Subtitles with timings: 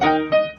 [0.00, 0.51] Hallo und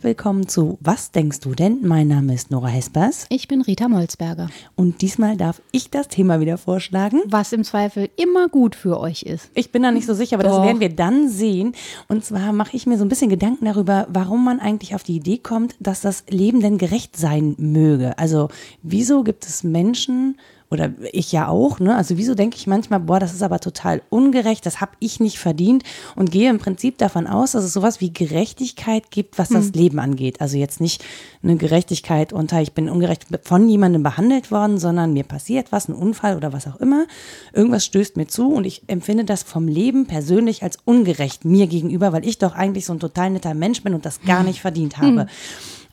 [0.00, 1.86] herzlich willkommen zu Was denkst du denn?
[1.86, 4.48] Mein Name ist Nora Hespers Ich bin Rita Molzberger.
[4.74, 7.20] und diesmal darf ich das Thema wieder vorschlagen.
[7.26, 9.50] Was im Zweifel immer gut für euch ist.
[9.52, 10.64] Ich bin da nicht so sicher, aber das Doch.
[10.64, 11.74] werden wir dann sehen.
[12.08, 15.16] Und zwar mache ich mir so ein bisschen Gedanken darüber, warum man eigentlich auf die
[15.16, 18.16] Idee kommt, dass das Leben denn gerecht sein möge.
[18.18, 18.48] Also
[18.82, 20.38] wieso gibt es Menschen
[20.70, 21.96] oder ich ja auch, ne?
[21.96, 25.38] Also wieso denke ich manchmal, boah, das ist aber total ungerecht, das habe ich nicht
[25.38, 25.82] verdient
[26.14, 29.98] und gehe im Prinzip davon aus, dass es sowas wie Gerechtigkeit gibt, was das Leben
[29.98, 30.40] angeht.
[30.40, 31.04] Also jetzt nicht
[31.42, 35.94] eine Gerechtigkeit unter, ich bin ungerecht von jemandem behandelt worden, sondern mir passiert was, ein
[35.94, 37.06] Unfall oder was auch immer.
[37.52, 42.12] Irgendwas stößt mir zu und ich empfinde das vom Leben persönlich als ungerecht mir gegenüber,
[42.12, 44.98] weil ich doch eigentlich so ein total netter Mensch bin und das gar nicht verdient
[44.98, 45.26] habe.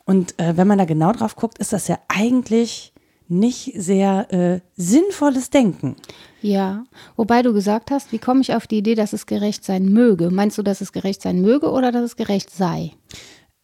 [0.04, 2.92] Und äh, wenn man da genau drauf guckt, ist das ja eigentlich
[3.28, 5.96] nicht sehr äh, sinnvolles Denken.
[6.40, 6.84] Ja,
[7.16, 10.30] wobei du gesagt hast, wie komme ich auf die Idee, dass es gerecht sein möge?
[10.30, 12.92] Meinst du, dass es gerecht sein möge oder dass es gerecht sei?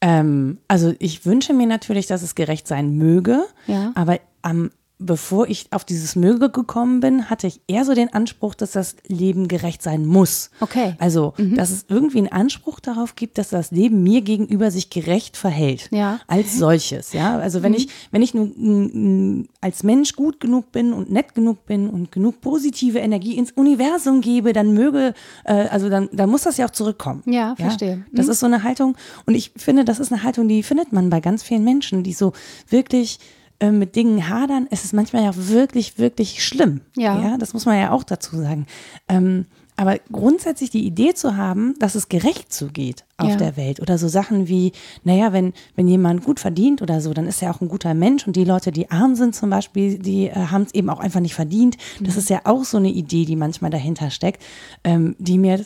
[0.00, 3.92] Ähm, also ich wünsche mir natürlich, dass es gerecht sein möge, Ja.
[3.94, 4.70] aber am
[5.04, 8.96] bevor ich auf dieses Möge gekommen bin, hatte ich eher so den Anspruch, dass das
[9.06, 10.50] Leben gerecht sein muss.
[10.60, 10.94] Okay.
[10.98, 15.36] Also, dass es irgendwie einen Anspruch darauf gibt, dass das Leben mir gegenüber sich gerecht
[15.36, 15.88] verhält.
[15.90, 16.20] Ja.
[16.26, 17.38] Als solches, ja.
[17.38, 21.88] Also, wenn ich, wenn ich nur als Mensch gut genug bin und nett genug bin
[21.88, 26.56] und genug positive Energie ins Universum gebe, dann möge, äh, also dann, dann muss das
[26.56, 27.22] ja auch zurückkommen.
[27.26, 28.04] Ja, verstehe.
[28.12, 28.96] Das ist so eine Haltung.
[29.26, 32.12] Und ich finde, das ist eine Haltung, die findet man bei ganz vielen Menschen, die
[32.12, 32.32] so
[32.68, 33.18] wirklich
[33.60, 34.66] äh, mit Dingen hadern.
[34.70, 36.80] Es ist manchmal ja wirklich, wirklich schlimm.
[36.96, 37.20] Ja.
[37.20, 38.66] ja das muss man ja auch dazu sagen.
[39.08, 39.46] Ähm,
[39.76, 43.36] aber grundsätzlich die Idee zu haben, dass es gerecht zugeht auf Ja.
[43.36, 44.70] der Welt oder so Sachen wie,
[45.02, 48.24] naja, wenn, wenn jemand gut verdient oder so, dann ist er auch ein guter Mensch
[48.26, 51.20] und die Leute, die arm sind zum Beispiel, die äh, haben es eben auch einfach
[51.20, 51.76] nicht verdient.
[52.00, 54.42] Das ist ja auch so eine Idee, die manchmal dahinter steckt,
[54.84, 55.64] ähm, die mir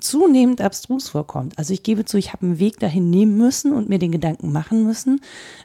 [0.00, 1.58] zunehmend abstrus vorkommt.
[1.58, 4.52] Also ich gebe zu, ich habe einen Weg dahin nehmen müssen und mir den Gedanken
[4.52, 5.20] machen müssen.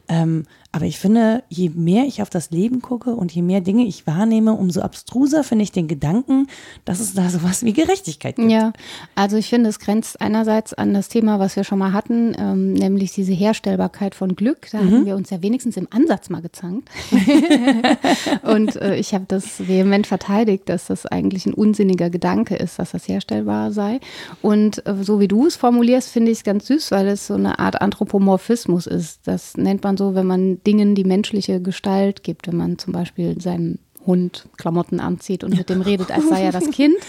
[0.07, 0.45] Ähm,
[0.77, 4.05] aber ich finde, je mehr ich auf das Leben gucke und je mehr Dinge ich
[4.05, 6.45] wahrnehme, umso abstruser finde ich den Gedanken,
[6.85, 8.51] dass es da sowas wie Gerechtigkeit gibt.
[8.51, 8.73] Ja,
[9.15, 12.73] also ich finde, es grenzt einerseits an das Thema, was wir schon mal hatten, ähm,
[12.73, 14.67] nämlich diese Herstellbarkeit von Glück.
[14.71, 16.89] Da hatten wir uns ja wenigstens im Ansatz mal gezankt.
[18.43, 22.91] Und äh, ich habe das vehement verteidigt, dass das eigentlich ein unsinniger Gedanke ist, dass
[22.91, 23.99] das herstellbar sei.
[24.43, 27.33] Und äh, so wie du es formulierst, finde ich es ganz süß, weil es so
[27.33, 29.21] eine Art Anthropomorphismus ist.
[29.25, 33.39] Das nennt man so, wenn man Dingen die menschliche Gestalt gibt, wenn man zum Beispiel
[33.41, 36.95] seinem Hund Klamotten anzieht und mit dem redet, als sei er das Kind.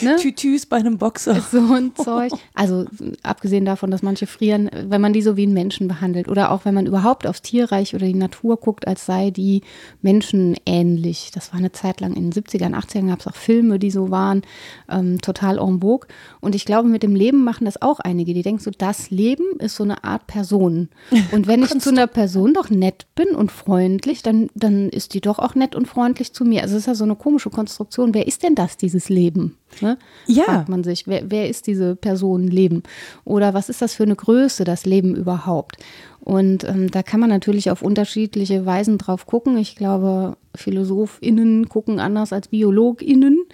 [0.00, 0.16] Ne?
[0.16, 1.40] Tütüs bei einem Boxer.
[1.40, 2.32] so ein Zeug.
[2.54, 2.86] Also
[3.22, 6.64] abgesehen davon, dass manche frieren, wenn man die so wie einen Menschen behandelt oder auch
[6.64, 9.62] wenn man überhaupt aufs Tierreich oder die Natur guckt, als sei die
[10.00, 11.30] Menschen ähnlich.
[11.32, 14.10] Das war eine Zeit lang in den 70ern, 80ern gab es auch Filme, die so
[14.10, 14.42] waren,
[14.90, 16.08] ähm, total en vogue.
[16.40, 19.44] Und ich glaube, mit dem Leben machen das auch einige, die denken so, das Leben
[19.58, 20.88] ist so eine Art Person.
[21.30, 25.20] Und wenn ich zu einer Person doch nett bin und freundlich, dann, dann ist die
[25.20, 26.62] doch auch nett und freundlich zu mir.
[26.62, 28.14] Also es ist ja so eine komische Konstruktion.
[28.14, 29.56] Wer ist denn das, dieses Leben?
[29.80, 29.98] Ne?
[30.26, 30.44] Ja.
[30.44, 32.82] Fragt man sich, wer, wer ist diese Person Leben?
[33.24, 35.76] Oder was ist das für eine Größe, das Leben überhaupt?
[36.20, 39.56] Und ähm, da kann man natürlich auf unterschiedliche Weisen drauf gucken.
[39.58, 43.44] Ich glaube, PhilosophInnen gucken anders als BiologInnen.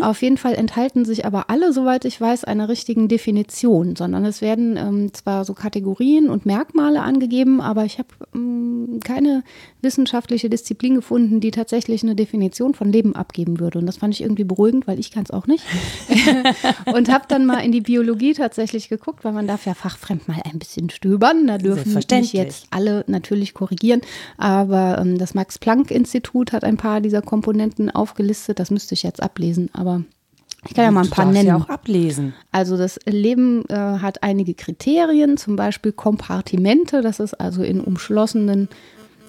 [0.00, 4.40] Auf jeden Fall enthalten sich aber alle, soweit ich weiß, einer richtigen Definition, sondern es
[4.40, 9.42] werden ähm, zwar so Kategorien und Merkmale angegeben, aber ich habe ähm, keine
[9.82, 13.78] wissenschaftliche Disziplin gefunden, die tatsächlich eine Definition von Leben abgeben würde.
[13.78, 15.64] Und das fand ich irgendwie beruhigend, weil ich kann es auch nicht.
[16.92, 20.40] und habe dann mal in die Biologie tatsächlich geguckt, weil man darf ja fachfremd mal
[20.44, 21.46] ein bisschen stöbern.
[21.46, 24.00] Da dürfen mich jetzt alle natürlich korrigieren.
[24.36, 28.58] Aber ähm, das Max-Planck-Institut hat ein paar dieser Komponenten aufgelistet.
[28.58, 30.02] Das müsste ich jetzt ablesen, aber
[30.68, 31.46] ich kann ja mal ein Du paar nennen.
[31.48, 32.34] ja auch ablesen.
[32.50, 38.68] Also das Leben äh, hat einige Kriterien, zum Beispiel Kompartimente, das ist also in umschlossenen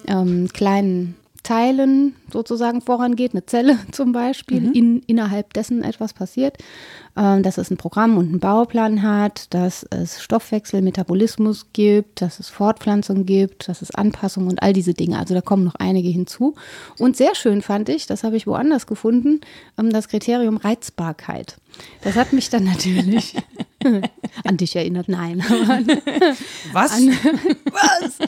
[0.08, 1.16] ähm, kleinen
[1.48, 6.58] Teilen sozusagen vorangeht, eine Zelle zum Beispiel, in, innerhalb dessen etwas passiert,
[7.16, 12.42] ähm, dass es ein Programm und einen Bauplan hat, dass es Stoffwechsel, Metabolismus gibt, dass
[12.42, 15.18] es Fortpflanzung gibt, dass es Anpassung und all diese Dinge.
[15.20, 16.56] Also da kommen noch einige hinzu.
[17.00, 19.40] Und sehr schön fand ich, das habe ich woanders gefunden,
[19.80, 21.56] ähm, das Kriterium Reizbarkeit.
[22.02, 23.36] Das hat mich dann natürlich
[24.44, 25.88] an dich erinnert, nein, aber an,
[26.74, 27.02] Was?
[27.72, 28.20] was?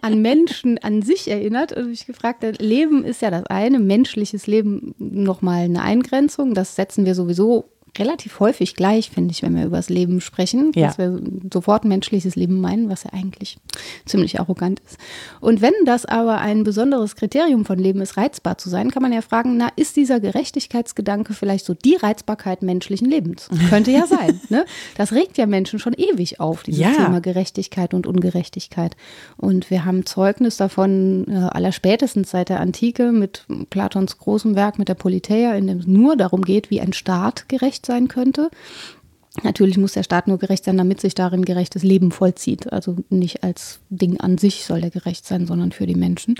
[0.00, 4.46] an Menschen an sich erinnert und mich gefragt hat, Leben ist ja das eine, menschliches
[4.46, 9.64] Leben nochmal eine Eingrenzung, das setzen wir sowieso relativ häufig gleich, finde ich, wenn wir
[9.64, 10.88] über das Leben sprechen, Ja.
[10.88, 11.20] dass wir
[11.52, 13.58] sofort menschliches Leben meinen, was ja eigentlich
[14.06, 14.98] ziemlich arrogant ist.
[15.40, 19.12] Und wenn das aber ein besonderes Kriterium von Leben ist, reizbar zu sein, kann man
[19.12, 23.48] ja fragen, na, ist dieser Gerechtigkeitsgedanke vielleicht so die Reizbarkeit menschlichen Lebens?
[23.68, 24.40] Könnte ja sein.
[24.50, 24.64] Ne?
[24.96, 26.90] Das regt ja Menschen schon ewig auf, dieses Ja.
[26.92, 28.96] Thema Gerechtigkeit und Ungerechtigkeit.
[29.36, 34.88] Und wir haben Zeugnis davon äh, allerspätestens seit der Antike mit Platons großem Werk mit
[34.88, 38.50] der Politeia, in dem es nur darum geht, wie ein Staat gerecht sein könnte.
[39.44, 42.72] Natürlich muss der Staat nur gerecht sein, damit sich darin gerechtes Leben vollzieht.
[42.72, 46.34] Also nicht als Ding an sich soll er gerecht sein, sondern für die Menschen.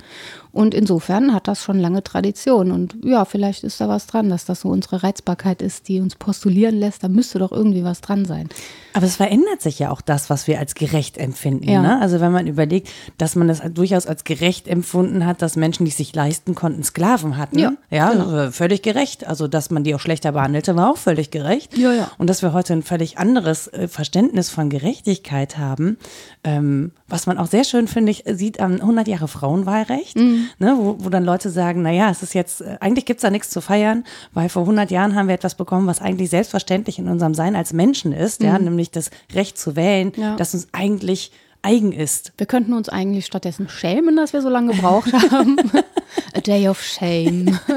[0.53, 2.71] Und insofern hat das schon lange Tradition.
[2.71, 6.15] Und ja, vielleicht ist da was dran, dass das so unsere Reizbarkeit ist, die uns
[6.15, 7.03] postulieren lässt.
[7.03, 8.49] Da müsste doch irgendwie was dran sein.
[8.93, 11.69] Aber es verändert sich ja auch das, was wir als gerecht empfinden.
[11.69, 11.81] Ja.
[11.81, 12.01] Ne?
[12.01, 15.91] Also wenn man überlegt, dass man das durchaus als gerecht empfunden hat, dass Menschen, die
[15.91, 17.57] es sich leisten konnten, Sklaven hatten.
[17.57, 18.35] Ja, ja genau.
[18.35, 19.25] äh, völlig gerecht.
[19.25, 21.77] Also dass man die auch schlechter behandelte, war auch völlig gerecht.
[21.77, 22.11] Ja, ja.
[22.17, 25.97] Und dass wir heute ein völlig anderes äh, Verständnis von Gerechtigkeit haben,
[26.43, 30.47] ähm, was man auch sehr schön, finde ich, sieht am 100 Jahre Frauenwahlrecht, Mhm.
[30.59, 33.49] ne, wo, wo dann Leute sagen, naja, es ist jetzt, äh, eigentlich gibt's da nichts
[33.49, 34.03] zu feiern,
[34.33, 37.73] weil vor 100 Jahren haben wir etwas bekommen, was eigentlich selbstverständlich in unserem Sein als
[37.73, 40.21] Menschen ist, ja, nämlich das Recht zu wählen, Mhm.
[40.23, 40.35] Ja.
[40.37, 41.31] das uns eigentlich
[41.63, 42.33] eigen ist.
[42.37, 45.57] Wir könnten uns eigentlich stattdessen schämen, dass wir so lange gebraucht haben.
[46.33, 47.59] A day of shame.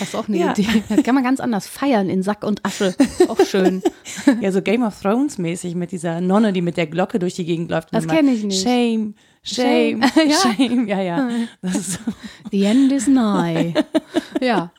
[0.00, 0.52] Das ist auch eine Ja.
[0.52, 0.82] Idee.
[0.88, 2.94] Das kann man ganz anders feiern in Sack und Asche.
[3.28, 3.82] Auch schön.
[4.40, 7.44] Ja, so Game of Thrones mäßig mit dieser Nonne, die mit der Glocke durch die
[7.44, 7.92] Gegend läuft.
[7.92, 8.62] Das immer, kenn ich nicht.
[8.62, 10.28] Shame, shame, Shame.
[10.28, 10.36] Ja.
[10.36, 11.30] shame, ja, ja.
[11.62, 11.98] Das ist so.
[12.50, 13.74] The end is nigh.
[14.40, 14.72] Ja.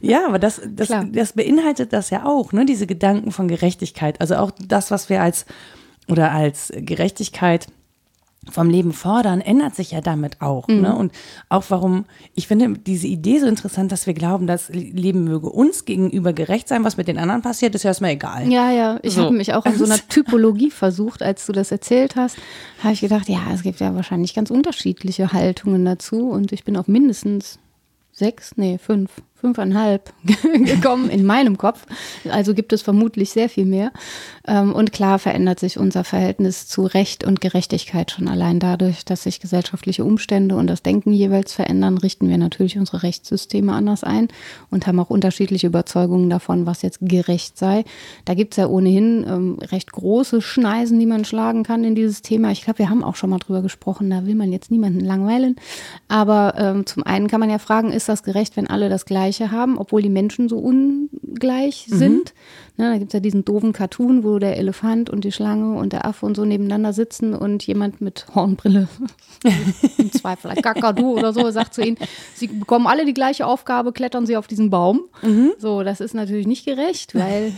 [0.00, 1.04] Ja, aber das, das, Klar.
[1.12, 2.64] das beinhaltet das ja auch, ne?
[2.64, 4.20] diese Gedanken von Gerechtigkeit.
[4.20, 5.44] Also auch das, was wir als
[6.10, 7.66] oder als Gerechtigkeit
[8.48, 10.66] vom Leben fordern, ändert sich ja damit auch.
[10.66, 10.80] Mhm.
[10.80, 10.96] Ne?
[10.96, 11.12] Und
[11.50, 15.84] auch warum, ich finde diese Idee so interessant, dass wir glauben, das Leben möge uns
[15.84, 16.82] gegenüber gerecht sein.
[16.82, 18.50] Was mit den anderen passiert, ist ja erstmal egal.
[18.50, 18.98] Ja, ja.
[19.02, 19.24] Ich So.
[19.24, 22.38] habe mich auch in so einer Typologie versucht, als du das erzählt hast,
[22.82, 26.30] habe ich gedacht, ja, es gibt ja wahrscheinlich ganz unterschiedliche Haltungen dazu.
[26.30, 27.58] Und ich bin auf mindestens
[28.12, 29.10] sechs, nee, fünf,
[29.40, 30.12] fünfeinhalb
[30.64, 31.86] gekommen in meinem Kopf.
[32.30, 33.92] Also gibt es vermutlich sehr viel mehr.
[34.46, 39.22] Ähm, Und klar verändert sich unser Verhältnis zu Recht und Gerechtigkeit schon allein dadurch, dass
[39.22, 44.28] sich gesellschaftliche Umstände und das Denken jeweils verändern, richten wir natürlich unsere Rechtssysteme anders ein
[44.70, 47.84] und haben auch unterschiedliche Überzeugungen davon, was jetzt gerecht sei.
[48.24, 52.22] Da gibt es ja ohnehin ähm, recht große Schneisen, die man schlagen kann in dieses
[52.22, 52.50] Thema.
[52.50, 55.56] Ich glaube, wir haben auch schon mal drüber gesprochen, da will man jetzt niemanden langweilen.
[56.08, 59.29] Aber ähm, zum einen kann man ja fragen, ist das gerecht, wenn alle das Gleiche
[59.50, 62.34] haben, obwohl die Menschen so ungleich sind?
[62.80, 65.92] Ne, da gibt es ja diesen doofen Cartoon, wo der Elefant und die Schlange und
[65.92, 68.88] der Affe und so nebeneinander sitzen und jemand mit Hornbrille,
[69.98, 71.98] im Zweifel ein Kakadu oder so, sagt zu ihnen,
[72.32, 75.02] sie bekommen alle die gleiche Aufgabe, klettern sie auf diesen Baum.
[75.58, 77.52] So, das ist natürlich nicht gerecht, weil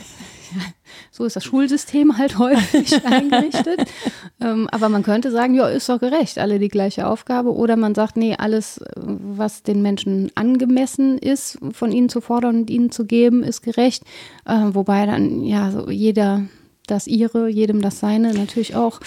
[1.10, 3.88] so ist das Schulsystem halt häufig eingerichtet.
[4.40, 7.54] Ähm, aber man könnte sagen, ja, ist doch gerecht, alle die gleiche Aufgabe.
[7.54, 12.70] Oder man sagt, nee, alles, was den Menschen angemessen ist, von ihnen zu fordern und
[12.70, 14.04] ihnen zu geben, ist gerecht.
[14.44, 16.42] Äh, wobei dann, ja, so jeder
[16.86, 18.98] das ihre, jedem das seine, natürlich auch.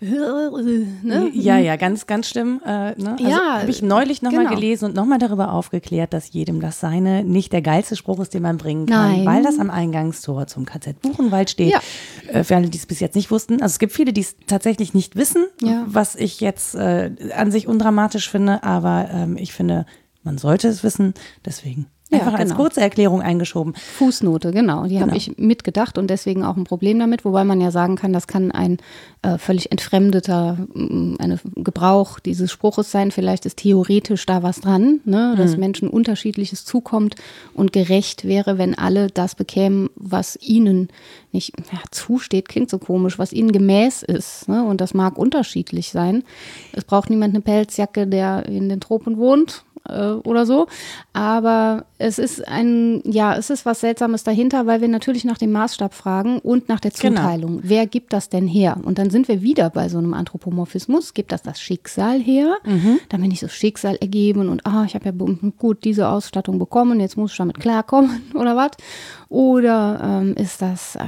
[0.00, 1.30] Ne?
[1.32, 2.60] Ja, ja, ganz, ganz schlimm.
[2.64, 3.12] Äh, ne?
[3.12, 4.56] also Ja, habe ich neulich nochmal genau.
[4.56, 8.42] gelesen und nochmal darüber aufgeklärt, dass jedem das Seine nicht der geilste Spruch ist, den
[8.42, 9.26] man bringen kann, Nein.
[9.26, 11.70] weil das am Eingangstor zum KZ Buchenwald steht.
[11.72, 11.80] Ja.
[12.28, 13.54] Äh, für alle, die es bis jetzt nicht wussten.
[13.62, 15.84] Also es gibt viele, die es tatsächlich nicht wissen, Ja.
[15.86, 19.86] was ich jetzt äh, an sich undramatisch finde, aber ähm, ich finde,
[20.24, 21.14] man sollte es wissen.
[21.44, 22.62] Deswegen Ja, einfach als genau.
[22.62, 23.74] kurze Erklärung eingeschoben.
[23.74, 24.84] Fußnote, genau.
[24.84, 25.16] Die habe Genau.
[25.16, 28.50] ich mitgedacht und deswegen auch ein Problem damit, wobei man ja sagen kann, das kann
[28.50, 28.78] ein
[29.22, 33.10] äh, völlig entfremdeter mm, eine Gebrauch dieses Spruches sein.
[33.12, 35.34] Vielleicht ist theoretisch da was dran, ne?
[35.36, 37.14] dass Menschen unterschiedliches zukommt
[37.54, 40.88] und gerecht wäre, wenn alle das bekämen, was ihnen
[41.32, 44.48] nicht ja, zusteht, klingt so komisch, was ihnen gemäß ist.
[44.48, 44.64] Ne?
[44.64, 46.24] Und das mag unterschiedlich sein.
[46.72, 50.66] Es braucht niemand eine Pelzjacke, der in den Tropen wohnt äh, oder so.
[51.12, 55.52] Aber es ist ein, ja, es ist was Seltsames dahinter, weil wir natürlich nach dem
[55.52, 57.20] Maßstab fragen und nach der Genau.
[57.20, 57.60] Zuteilung.
[57.62, 58.78] Wer gibt das denn her?
[58.82, 61.14] Und dann sind wir wieder bei so einem Anthropomorphismus.
[61.14, 62.56] Gibt das das Schicksal her?
[63.08, 65.12] Dann bin ich so Schicksal ergeben und ah, ich habe ja
[65.58, 68.70] gut diese Ausstattung bekommen, jetzt muss ich damit klarkommen oder was?
[69.30, 71.04] Oder ähm, ist das äh,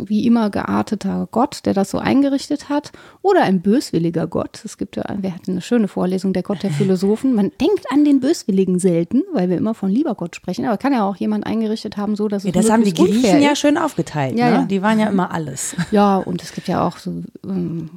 [0.00, 2.90] wie immer gearteter Gott, der das so eingerichtet hat?
[3.22, 4.60] Oder ein böswilliger Gott?
[4.64, 7.32] Es gibt ja, wir hatten eine schöne Vorlesung, der Gott der Philosophen.
[7.32, 10.64] Man denkt an den Böswilligen selten, weil wir immer von lieber Gott sprechen.
[10.64, 13.40] Aber kann ja auch jemand eingerichtet haben, so dass es Ja, das haben die Griechen
[13.40, 14.36] ja schön aufgeteilt.
[14.36, 14.52] Ja, ne?
[14.56, 14.62] ja.
[14.64, 15.76] Die waren ja immer alles.
[15.92, 17.88] Ja, und es gibt ja auch so ähm,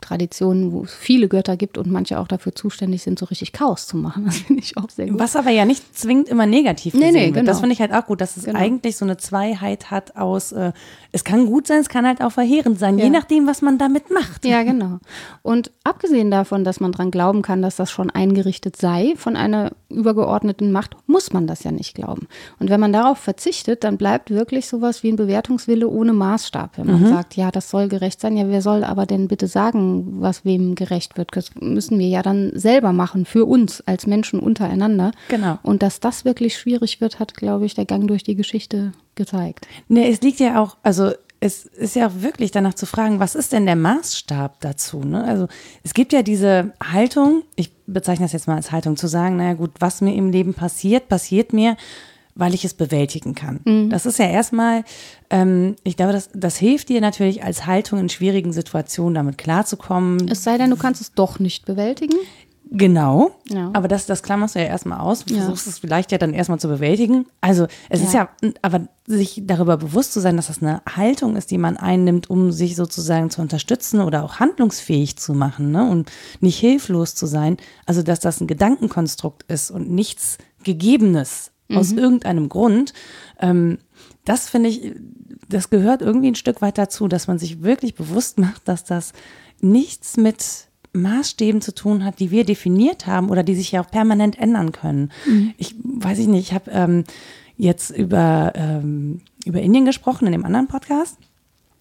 [0.00, 3.86] Traditionen, wo es viele Götter gibt und manche auch dafür zuständig sind, so richtig Chaos
[3.86, 4.24] zu machen.
[4.32, 5.18] Das finde ich auch sehr gut.
[5.18, 7.34] Was aber ja nicht zwingend immer negativ Nee, gesehen nee, wird.
[7.36, 7.46] genau.
[7.46, 8.58] Das finde ich halt auch gut, dass es Genau.
[8.58, 10.72] eigentlich so eine Zweiheit hat aus, äh,
[11.12, 13.10] es kann gut sein, es kann halt auch verheerend sein, je Ja.
[13.10, 14.44] nachdem, was man damit macht.
[14.44, 14.98] Ja, genau.
[15.42, 19.72] Und abgesehen davon, dass man dran glauben kann, dass das schon eingerichtet sei von einer
[19.88, 22.26] übergeordneten Macht, muss man das ja nicht glauben.
[22.58, 26.78] Und wenn man darauf verzichtet, dann bleibt wirklich sowas wie ein Bewertungswille ohne Maßstab.
[26.78, 29.61] Wenn man sagt, ja, das soll gerecht sein, ja, wer soll aber denn bitte sagen,
[29.72, 31.30] was wem gerecht wird?
[31.34, 35.12] Das müssen wir ja dann selber machen für uns als Menschen untereinander.
[35.28, 35.58] Genau.
[35.62, 39.66] Und dass das wirklich schwierig wird, hat, glaube ich, der Gang durch die Geschichte gezeigt.
[39.88, 41.12] Ne, es liegt ja auch, also
[41.44, 45.00] es ist ja auch wirklich danach zu fragen, was ist denn der Maßstab dazu?
[45.00, 45.24] Ne?
[45.24, 45.48] Also
[45.82, 49.54] es gibt ja diese Haltung, ich bezeichne das jetzt mal als Haltung, zu sagen, naja
[49.54, 51.76] gut, was mir im Leben passiert, passiert mir,
[52.34, 53.88] weil ich es bewältigen kann.
[53.90, 54.84] Das ist ja erstmal,
[55.30, 60.28] ähm, ich glaube, das, das hilft dir natürlich als Haltung in schwierigen Situationen damit klarzukommen.
[60.28, 62.16] Es sei denn, du kannst es doch nicht bewältigen.
[62.74, 63.32] Genau.
[63.50, 63.70] Ja.
[63.74, 65.26] Aber das, das klammerst du ja erstmal aus.
[65.26, 65.40] Du Ja.
[65.42, 67.26] versuchst es vielleicht ja dann erstmal zu bewältigen.
[67.42, 68.30] Also es ist ja,
[68.62, 72.50] aber sich darüber bewusst zu sein, dass das eine Haltung ist, die man einnimmt, um
[72.50, 75.86] sich sozusagen zu unterstützen oder auch handlungsfähig zu machen ne?
[75.86, 76.10] und
[76.40, 77.58] nicht hilflos zu sein.
[77.84, 82.92] Also dass das ein Gedankenkonstrukt ist und nichts Gegebenes aus irgendeinem Grund.
[83.40, 83.78] Ähm,
[84.24, 84.92] das finde ich,
[85.48, 89.12] das gehört irgendwie ein Stück weit dazu, dass man sich wirklich bewusst macht, dass das
[89.60, 93.90] nichts mit Maßstäben zu tun hat, die wir definiert haben oder die sich ja auch
[93.90, 95.10] permanent ändern können.
[95.56, 97.04] Ich weiß ich nicht, ich habe ähm,
[97.56, 101.16] jetzt über, ähm, über Indien gesprochen in dem anderen Podcast.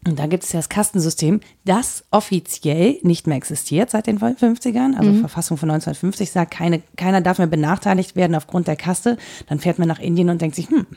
[0.08, 4.98] Und da gibt es ja das Kastensystem, das offiziell nicht mehr existiert seit den 50ern.
[4.98, 9.18] Also Verfassung von 1950 sagt, keine, keiner darf mehr benachteiligt werden aufgrund der Kaste.
[9.48, 10.88] Dann fährt man nach Indien und denkt sich, hm,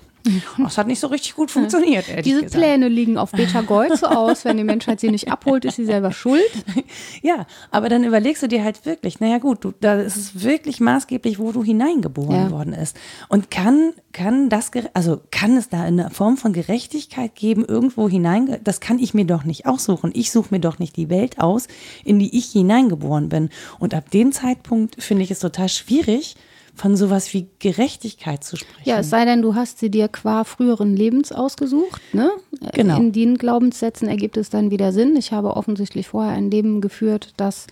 [0.58, 2.08] das hat nicht so richtig gut funktioniert.
[2.08, 2.60] ehrlich Diese gesagt.
[2.62, 4.44] Pläne liegen auf Beta Gold so aus.
[4.44, 6.42] Wenn die Menschheit sie nicht abholt, ist sie selber schuld.
[7.22, 10.80] Ja, aber dann überlegst du dir halt wirklich, naja gut, du, da ist es wirklich
[10.80, 12.50] maßgeblich, wo du hineingeboren Ja.
[12.50, 12.96] worden ist.
[13.28, 18.58] Und kann, kann das, also kann es da eine Form von Gerechtigkeit geben, irgendwo hinein,
[18.62, 20.10] das kann ich mir doch nicht aussuchen.
[20.14, 21.66] Ich suche mir doch nicht die Welt aus,
[22.04, 23.48] in die ich hineingeboren bin.
[23.78, 26.36] Und ab dem Zeitpunkt finde ich es total schwierig,
[26.74, 28.88] von sowas wie Gerechtigkeit zu sprechen.
[28.88, 32.02] Ja, es sei denn, du hast sie dir qua früheren Lebens ausgesucht.
[32.12, 32.30] Ne?
[32.72, 32.96] Genau.
[32.96, 35.16] In den Glaubenssätzen ergibt es dann wieder Sinn.
[35.16, 37.66] Ich habe offensichtlich vorher ein Leben geführt, das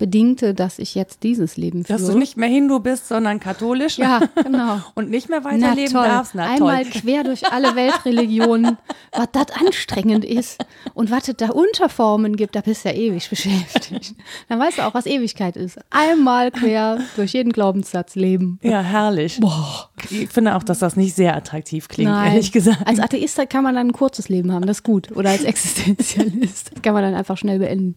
[0.00, 1.98] bedingte, dass ich jetzt dieses Leben führe.
[1.98, 3.98] Dass du nicht mehr Hindu bist, sondern katholisch.
[3.98, 4.80] Ja, genau.
[4.94, 6.06] Und nicht mehr Na weiterleben toll.
[6.06, 6.34] darfst.
[6.34, 7.00] Na Einmal toll.
[7.02, 8.78] quer durch alle Weltreligionen,
[9.12, 10.64] was das anstrengend ist
[10.94, 14.14] und was es da Unterformen gibt, da bist du ja ewig beschäftigt.
[14.48, 15.78] Dann weißt du auch, was Ewigkeit ist.
[15.90, 18.58] Einmal quer durch jeden Glaubenssatz leben.
[18.62, 19.38] Ja, herrlich.
[20.08, 22.32] Ich finde auch, dass das nicht sehr attraktiv klingt, Nein.
[22.32, 22.86] ehrlich gesagt.
[22.86, 25.14] Als Atheist kann man dann ein kurzes Leben haben, das ist gut.
[25.14, 27.96] Oder als Existenzialist kann man dann einfach schnell beenden.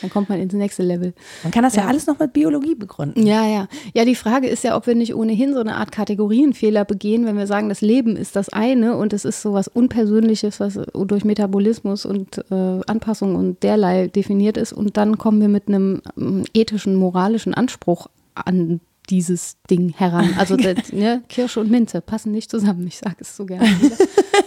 [0.00, 1.12] Dann kommt man ins nächste Level.
[1.42, 1.88] Man kann das ja, Ja.
[1.88, 3.26] alles noch mit Biologie begründen.
[3.26, 3.68] Ja, ja.
[3.94, 7.36] Ja, die Frage ist ja, ob wir nicht ohnehin so eine Art Kategorienfehler begehen, wenn
[7.36, 11.24] wir sagen, das Leben ist das eine und es ist so was Unpersönliches, was durch
[11.24, 14.72] Metabolismus und äh, Anpassung und derlei definiert ist.
[14.72, 18.80] Und dann kommen wir mit einem ähm, ethischen, moralischen Anspruch an
[19.10, 20.34] dieses Ding heran.
[20.38, 22.86] Also das, ne, Kirsche und Minze passen nicht zusammen.
[22.86, 23.66] Ich sage es so gerne.
[23.80, 23.96] wieder.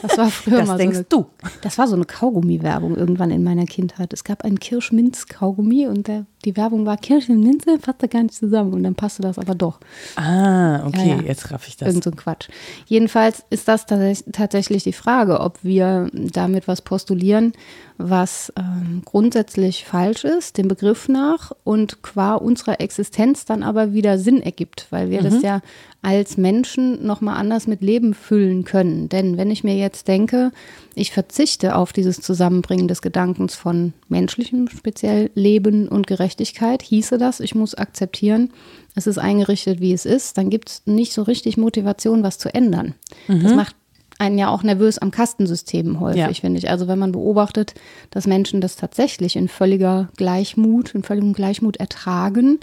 [0.01, 1.49] Das war früher Das mal denkst so eine, du.
[1.61, 4.13] Das war so eine Kaugummi-Werbung irgendwann in meiner Kindheit.
[4.13, 8.35] Es gab einen Kirsch-Minz-Kaugummi und der, die Werbung war Kirsche und Minze passte gar nicht
[8.35, 9.79] zusammen und dann passte das aber doch.
[10.15, 11.21] Ah, okay, Ja, ja.
[11.23, 11.87] jetzt raff ich das.
[11.89, 12.49] Irgend so ein Quatsch.
[12.87, 17.53] Jedenfalls ist das tats- tatsächlich die Frage, ob wir damit was postulieren,
[17.97, 24.17] was ähm, grundsätzlich falsch ist, dem Begriff nach und qua unserer Existenz dann aber wieder
[24.17, 25.61] Sinn ergibt, weil wir das ja
[26.01, 29.09] als Menschen nochmal anders mit Leben füllen können.
[29.09, 30.51] Denn wenn ich mir jetzt denke,
[30.93, 37.41] ich verzichte auf dieses Zusammenbringen des Gedankens von menschlichem, speziell Leben und Gerechtigkeit, hieße das,
[37.41, 38.51] ich muss akzeptieren,
[38.95, 42.53] es ist eingerichtet, wie es ist, dann gibt es nicht so richtig Motivation, was zu
[42.53, 42.95] ändern.
[43.27, 43.75] Das macht
[44.17, 46.33] einen ja auch nervös am Kastensystem häufig, Ja.
[46.33, 46.69] finde ich.
[46.69, 47.73] Also wenn man beobachtet,
[48.11, 52.59] dass Menschen das tatsächlich in völliger Gleichmut, in völligem Gleichmut ertragen,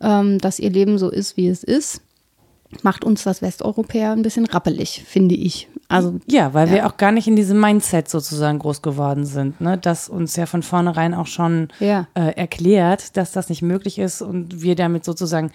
[0.00, 2.00] ähm, dass ihr Leben so ist, wie es ist,
[2.82, 5.68] macht uns das Westeuropäer ein bisschen rappelig, finde ich.
[5.88, 9.78] Also Ja, weil wir auch gar nicht in diesem Mindset sozusagen groß geworden sind, ne?
[9.78, 12.08] das uns ja von vornherein auch schon Ja.
[12.14, 15.50] äh, erklärt, dass das nicht möglich ist und wir damit sozusagen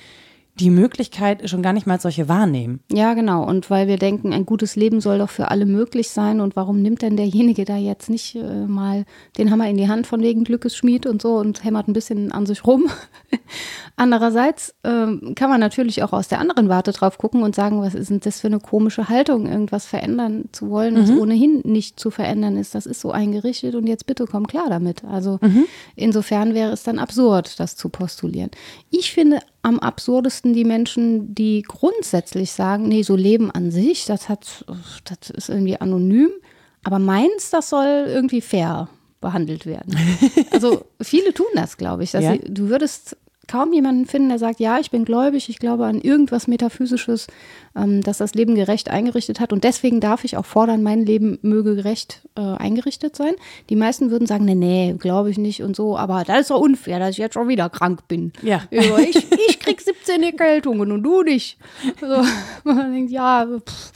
[0.59, 2.79] die Möglichkeit schon gar nicht mal solche wahrnehmen.
[2.91, 3.43] Ja, genau.
[3.43, 6.39] Und weil wir denken, ein gutes Leben soll doch für alle möglich sein.
[6.41, 9.05] Und warum nimmt denn derjenige da jetzt nicht äh, mal
[9.39, 12.45] den Hammer in die Hand von wegen Glückesschmied und so und hämmert ein bisschen an
[12.45, 12.87] sich rum?
[13.95, 17.95] Andererseits ähm, kann man natürlich auch aus der anderen Warte drauf gucken und sagen, was
[17.95, 21.17] ist denn das für eine komische Haltung, irgendwas verändern zu wollen, was mhm.
[21.17, 22.75] ohnehin nicht zu verändern ist.
[22.75, 25.03] Das ist so eingerichtet und jetzt bitte komm klar damit.
[25.03, 25.65] Also mhm.
[25.95, 28.51] insofern wäre es dann absurd, das zu postulieren.
[28.91, 34.29] Ich finde am absurdesten die Menschen, die grundsätzlich sagen, nee, so Leben an sich, das
[34.29, 34.65] hat,
[35.05, 36.29] das ist irgendwie anonym,
[36.83, 38.89] aber meins, das soll irgendwie fair
[39.21, 39.95] behandelt werden.
[40.51, 42.13] Also viele tun das, glaube ich.
[42.13, 42.33] Ja.
[42.33, 45.99] Sie, du würdest kaum jemanden finden, der sagt, ja, ich bin gläubig, ich glaube an
[45.99, 47.27] irgendwas Metaphysisches,
[47.75, 51.39] ähm, das das Leben gerecht eingerichtet hat und deswegen darf ich auch fordern, mein Leben
[51.41, 53.33] möge gerecht äh, eingerichtet sein.
[53.69, 56.59] Die meisten würden sagen, nee, nee, glaube ich nicht und so, aber das ist doch
[56.59, 58.31] unfair, dass ich jetzt schon wieder krank bin.
[58.41, 58.63] Ja.
[58.71, 59.15] Ich,
[59.47, 61.57] ich krieg 17 Erkältungen und du nicht.
[62.01, 62.23] Also,
[62.63, 63.91] man denkt, ja, pff,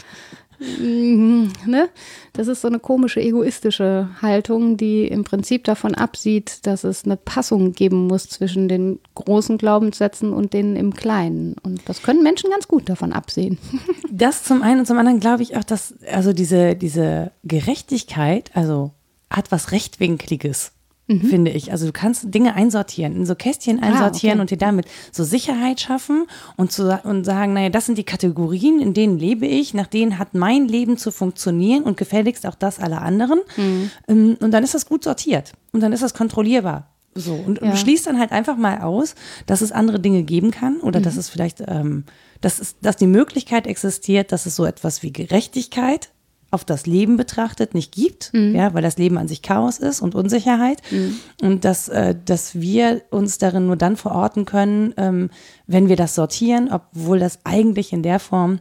[0.59, 1.89] ne?
[2.33, 7.17] Das ist so eine komische egoistische Haltung, die im Prinzip davon absieht, dass es eine
[7.17, 11.55] Passung geben muss zwischen den großen Glaubenssätzen und denen im Kleinen.
[11.63, 13.57] Und das können Menschen ganz gut davon absehen.
[14.09, 18.91] Das zum einen und zum anderen glaube ich auch, dass also diese, diese Gerechtigkeit, also
[19.29, 20.71] hat was Rechtwinkliges
[21.07, 21.21] mhm.
[21.21, 21.71] finde ich.
[21.71, 24.41] Also du kannst Dinge einsortieren, in so Kästchen einsortieren ah, okay.
[24.41, 28.79] und dir damit so Sicherheit schaffen und, zu, und sagen, naja, das sind die Kategorien,
[28.79, 32.79] in denen lebe ich, nach denen hat mein Leben zu funktionieren und gefälligst auch das
[32.79, 33.39] aller anderen.
[33.55, 33.91] Mhm.
[34.07, 36.89] Ähm, und dann ist das gut sortiert und dann ist das kontrollierbar.
[37.15, 37.71] So, und, ja.
[37.71, 39.15] und schließt dann halt einfach mal aus,
[39.47, 41.03] dass es andere Dinge geben kann oder mhm.
[41.03, 42.03] dass es vielleicht, ähm,
[42.41, 46.11] dass, es, dass die Möglichkeit existiert, dass es so etwas wie Gerechtigkeit
[46.57, 48.55] auf das Leben betrachtet nicht gibt, mhm.
[48.55, 51.19] ja, weil das Leben an sich Chaos ist und Unsicherheit mhm.
[51.43, 55.29] und dass, äh, dass wir uns darin nur dann verorten können, ähm,
[55.67, 58.57] wenn wir das sortieren, obwohl das eigentlich in der Form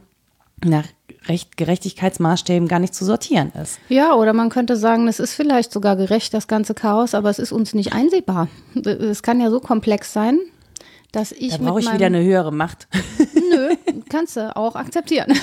[0.63, 0.85] nach
[1.27, 3.79] Recht, Gerechtigkeitsmaßstäben gar nicht zu sortieren ist.
[3.89, 7.39] Ja, oder man könnte sagen, es ist vielleicht sogar gerecht, das ganze Chaos, aber es
[7.39, 8.47] ist uns nicht einsehbar.
[8.85, 10.39] Es kann ja so komplex sein,
[11.11, 11.51] dass ich.
[11.51, 12.87] Da brauche ich wieder eine höhere Macht.
[13.33, 13.75] Nö,
[14.09, 15.33] kannst du auch akzeptieren.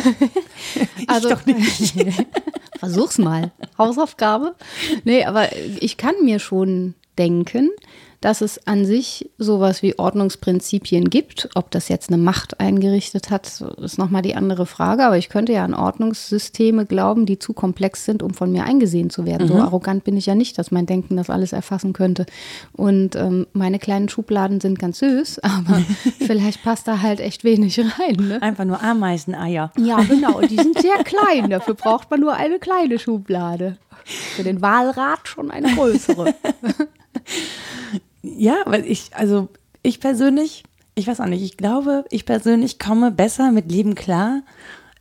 [1.06, 1.94] also, ich doch nicht.
[2.78, 3.52] Versuch's mal.
[3.78, 4.54] Hausaufgabe.
[5.04, 5.48] Nee, aber
[5.80, 7.70] ich kann mir schon denken,
[8.25, 11.50] dass es an sich sowas wie Ordnungsprinzipien gibt.
[11.54, 15.04] Ob das jetzt eine Macht eingerichtet hat, ist nochmal die andere Frage.
[15.04, 19.11] Aber ich könnte ja an Ordnungssysteme glauben, die zu komplex sind, um von mir eingesehen
[19.11, 19.47] zu werden.
[19.47, 19.52] Mhm.
[19.52, 22.25] So arrogant bin ich ja nicht, dass mein Denken das alles erfassen könnte.
[22.73, 25.83] Und ähm, meine kleinen Schubladen sind ganz süß, aber
[26.21, 28.16] vielleicht passt da halt echt wenig rein.
[28.16, 28.40] Ne?
[28.40, 29.71] Einfach nur Ameiseneier.
[29.76, 30.38] Ja, genau.
[30.38, 31.50] Und die sind sehr klein.
[31.50, 33.76] Dafür braucht man nur eine kleine Schublade.
[34.06, 36.34] Für den Wahlrat schon eine größere.
[38.36, 39.49] Ja, weil ich, also
[39.82, 44.42] ich persönlich, ich weiß auch nicht, ich glaube, ich persönlich komme besser mit Leben klar,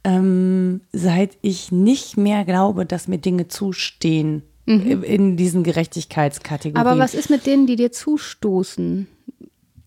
[0.04, 5.04] ähm, seit ich nicht mehr glaube, dass mir Dinge zustehen mhm.
[5.04, 6.88] in diesen Gerechtigkeitskategorien.
[6.88, 9.08] Aber was ist mit denen, die dir zustoßen?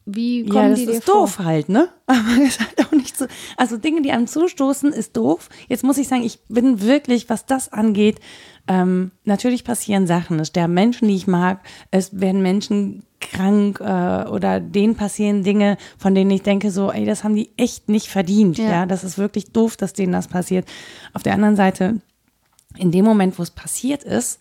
[0.08, 1.14] Wie kommen ja, das die ist vor?
[1.22, 1.88] doof halt, ne?
[2.06, 3.26] Aber das ist halt auch nicht so.
[3.56, 5.48] Also Dinge, die einem zustoßen, ist doof.
[5.68, 8.20] Jetzt muss ich sagen, ich bin wirklich, was das angeht,
[8.68, 10.40] ähm, natürlich passieren Sachen.
[10.40, 11.60] Es sterben Menschen, die ich mag.
[11.90, 17.04] Es werden Menschen krank äh, oder denen passieren Dinge, von denen ich denke so, ey,
[17.04, 18.58] das haben die echt nicht verdient.
[18.58, 18.70] Ja.
[18.70, 20.66] ja, das ist wirklich doof, dass denen das passiert.
[21.12, 22.00] Auf der anderen Seite,
[22.76, 24.40] in dem Moment, wo es passiert ist,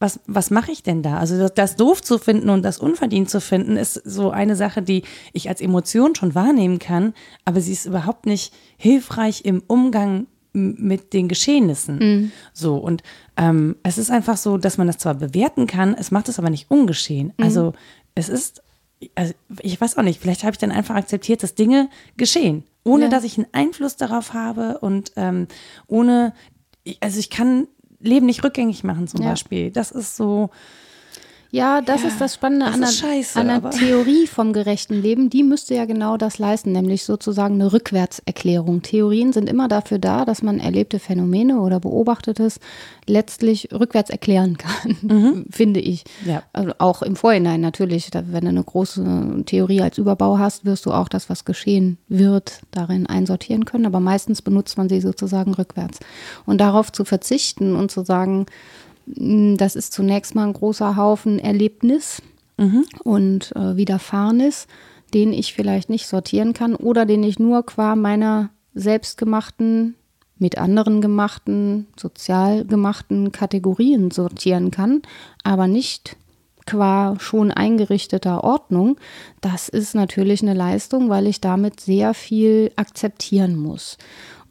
[0.00, 1.18] was, was mache ich denn da?
[1.18, 4.80] Also das, das doof zu finden und das unverdient zu finden, ist so eine Sache,
[4.80, 5.02] die
[5.34, 7.12] ich als Emotion schon wahrnehmen kann,
[7.44, 11.98] aber sie ist überhaupt nicht hilfreich im Umgang mit den Geschehnissen.
[11.98, 12.32] Mhm.
[12.52, 13.02] So, und
[13.36, 16.50] ähm, es ist einfach so, dass man das zwar bewerten kann, es macht es aber
[16.50, 17.32] nicht ungeschehen.
[17.36, 17.44] Mhm.
[17.44, 17.72] Also
[18.14, 18.62] es ist,
[19.14, 19.32] also
[19.62, 23.10] ich weiß auch nicht, vielleicht habe ich dann einfach akzeptiert, dass Dinge geschehen, ohne ja.
[23.10, 25.46] dass ich einen Einfluss darauf habe und ähm,
[25.86, 26.34] ohne,
[27.00, 27.66] also ich kann
[28.00, 29.30] Leben nicht rückgängig machen zum ja.
[29.30, 29.70] Beispiel.
[29.70, 30.50] Das ist so.
[31.52, 35.02] Ja, das ja, ist das Spannende das an, der, scheiße, an der Theorie vom gerechten
[35.02, 35.30] Leben.
[35.30, 38.82] Die müsste ja genau das leisten, nämlich sozusagen eine Rückwärtserklärung.
[38.82, 42.60] Theorien sind immer dafür da, dass man erlebte Phänomene oder Beobachtetes
[43.06, 45.46] letztlich rückwärts erklären kann, mhm.
[45.50, 46.04] finde ich.
[46.24, 46.44] Ja.
[46.52, 48.10] Also auch im Vorhinein natürlich.
[48.12, 52.60] Wenn du eine große Theorie als Überbau hast, wirst du auch das, was geschehen wird,
[52.70, 53.86] darin einsortieren können.
[53.86, 55.98] Aber meistens benutzt man sie sozusagen rückwärts.
[56.46, 58.46] Und darauf zu verzichten und zu sagen,
[59.06, 62.22] das ist zunächst mal ein großer Haufen Erlebnis
[62.56, 62.84] mhm.
[63.02, 64.66] und äh, Widerfahrenes,
[65.14, 69.96] den ich vielleicht nicht sortieren kann oder den ich nur qua meiner selbstgemachten,
[70.38, 75.02] mit anderen gemachten, sozial gemachten Kategorien sortieren kann,
[75.44, 76.16] aber nicht
[76.66, 78.96] qua schon eingerichteter Ordnung,
[79.40, 83.98] das ist natürlich eine Leistung, weil ich damit sehr viel akzeptieren muss.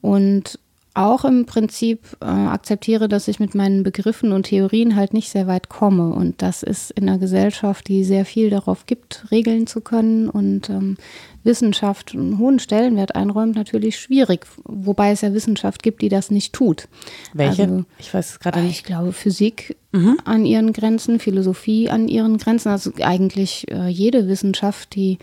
[0.01, 0.59] Und
[0.93, 5.47] auch im Prinzip äh, akzeptiere, dass ich mit meinen Begriffen und Theorien halt nicht sehr
[5.47, 6.13] weit komme.
[6.13, 10.69] Und das ist in einer Gesellschaft, die sehr viel darauf gibt, regeln zu können und
[10.69, 10.97] ähm,
[11.43, 14.45] Wissenschaft einen hohen Stellenwert einräumt, natürlich schwierig.
[14.65, 16.87] Wobei es ja Wissenschaft gibt, die das nicht tut.
[17.33, 17.63] Welche?
[17.63, 18.79] Also, ich weiß es gerade nicht.
[18.79, 20.17] Ich glaube, Physik mhm.
[20.25, 22.69] an ihren Grenzen, Philosophie an ihren Grenzen.
[22.69, 25.19] Also eigentlich äh, jede Wissenschaft, die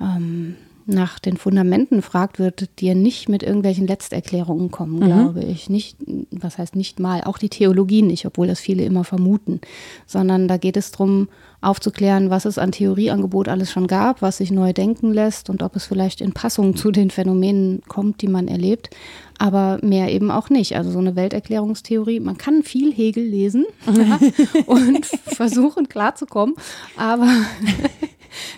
[0.00, 5.04] ähm, nach den Fundamenten fragt, wird dir nicht mit irgendwelchen Letzterklärungen kommen, mhm.
[5.04, 5.70] glaube ich.
[5.70, 5.96] Nicht,
[6.30, 9.60] was heißt nicht mal, auch die Theologie nicht, obwohl das viele immer vermuten,
[10.06, 11.28] sondern da geht es darum,
[11.64, 15.74] aufzuklären, was es an Theorieangebot alles schon gab, was sich neu denken lässt und ob
[15.76, 18.90] es vielleicht in Passung zu den Phänomenen kommt, die man erlebt.
[19.38, 20.76] Aber mehr eben auch nicht.
[20.76, 23.64] Also so eine Welterklärungstheorie, man kann viel Hegel lesen
[24.66, 26.54] und versuchen klarzukommen,
[26.96, 27.28] aber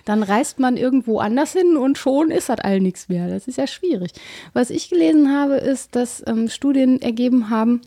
[0.05, 3.29] dann reist man irgendwo anders hin und schon ist das all nichts mehr.
[3.29, 4.12] Das ist ja schwierig.
[4.53, 7.81] Was ich gelesen habe, ist, dass ähm, Studien ergeben haben,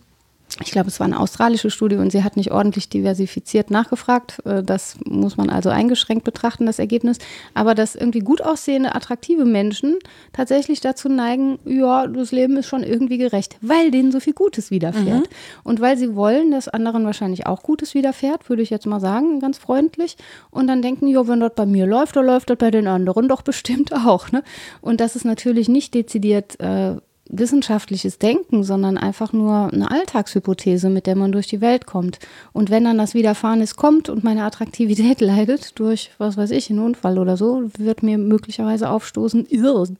[0.61, 4.39] ich glaube, es war eine australische Studie und sie hat nicht ordentlich diversifiziert nachgefragt.
[4.45, 7.19] Äh, das muss man also eingeschränkt betrachten, das Ergebnis.
[7.53, 9.97] Aber dass irgendwie gut aussehende, attraktive Menschen
[10.33, 14.71] tatsächlich dazu neigen, ja, das Leben ist schon irgendwie gerecht, weil denen so viel Gutes
[14.71, 15.21] widerfährt.
[15.21, 15.63] Mhm.
[15.63, 19.39] Und weil sie wollen, dass anderen wahrscheinlich auch Gutes widerfährt, würde ich jetzt mal sagen,
[19.39, 20.17] ganz freundlich.
[20.49, 23.27] Und dann denken, ja, wenn das bei mir läuft, dann läuft das bei den anderen
[23.27, 24.31] doch bestimmt auch.
[24.31, 24.43] Ne?
[24.81, 26.59] Und das ist natürlich nicht dezidiert.
[26.59, 26.95] Äh,
[27.29, 32.19] wissenschaftliches Denken, sondern einfach nur eine Alltagshypothese, mit der man durch die Welt kommt.
[32.53, 36.79] Und wenn dann das Widerfahrenes kommt und meine Attraktivität leidet durch, was weiß ich, einen
[36.79, 39.47] Unfall oder so, wird mir möglicherweise aufstoßen,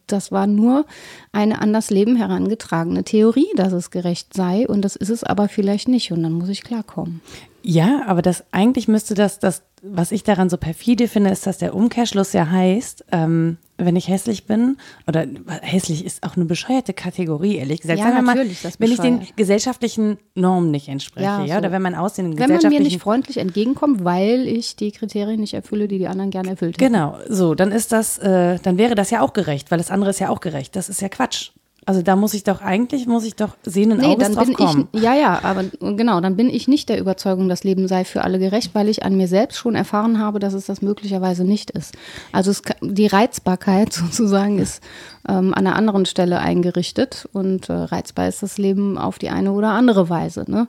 [0.08, 0.86] das war nur
[1.32, 5.48] eine an das Leben herangetragene Theorie, dass es gerecht sei und das ist es aber
[5.48, 7.22] vielleicht nicht und dann muss ich klarkommen.
[7.62, 11.58] Ja, aber das eigentlich müsste das, das, was ich daran so perfide finde, ist, dass
[11.58, 15.26] der Umkehrschluss ja heißt, ähm, wenn ich hässlich bin, oder
[15.62, 18.00] hässlich ist auch eine bescheuerte Kategorie, ehrlich gesagt.
[18.00, 21.60] Ja, Sagen wir natürlich, mal, wenn ich den gesellschaftlichen Normen nicht entspreche, ja, ja so.
[21.60, 25.54] oder wenn mein Aussehen Wenn man mir nicht freundlich entgegenkommt, weil ich die Kriterien nicht
[25.54, 26.93] erfülle, die die anderen gerne erfüllt hätten.
[26.93, 30.10] Genau, so, dann ist das, äh, dann wäre das ja auch gerecht, weil das andere
[30.10, 30.76] ist ja auch gerecht.
[30.76, 31.52] Das ist ja Quatsch.
[31.89, 34.45] Also da muss ich doch eigentlich, muss ich doch sehen und nee, Auges dann drauf
[34.45, 34.88] bin kommen.
[34.91, 38.23] Ich, ja, ja, aber genau, dann bin ich nicht der Überzeugung, das Leben sei für
[38.23, 41.71] alle gerecht, weil ich an mir selbst schon erfahren habe, dass es das möglicherweise nicht
[41.71, 41.95] ist.
[42.32, 44.84] Also es, die Reizbarkeit sozusagen ist
[45.28, 49.52] ähm, an einer anderen Stelle eingerichtet und äh, reizbar ist das Leben auf die eine
[49.52, 50.45] oder andere Weise.
[50.47, 50.67] Ne?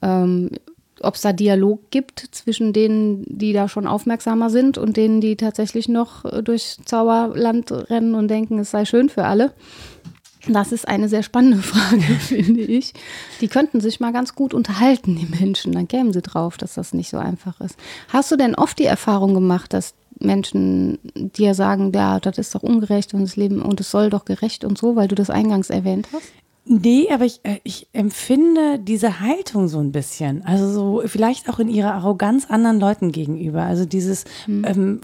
[0.00, 0.48] Ähm,
[1.02, 5.36] ob es da Dialog gibt zwischen denen, die da schon aufmerksamer sind und denen, die
[5.36, 9.52] tatsächlich noch äh, durchs Zauberland rennen und denken, es sei schön für alle.
[10.48, 12.92] Das ist eine sehr spannende Frage, finde ich.
[13.40, 15.72] Die könnten sich mal ganz gut unterhalten, die Menschen.
[15.72, 17.76] Dann kämen sie drauf, dass das nicht so einfach ist.
[18.08, 22.62] Hast du denn oft die Erfahrung gemacht, dass Menschen dir sagen, ja, das ist doch
[22.62, 25.70] ungerecht und das Leben und es soll doch gerecht und so, weil du das eingangs
[25.70, 26.32] erwähnt hast?
[26.66, 30.42] Nee, aber ich, äh, ich empfinde diese Haltung so ein bisschen.
[30.46, 33.62] Also so vielleicht auch in ihrer Arroganz anderen Leuten gegenüber.
[33.62, 34.64] Also dieses, hm.
[34.66, 35.00] ähm,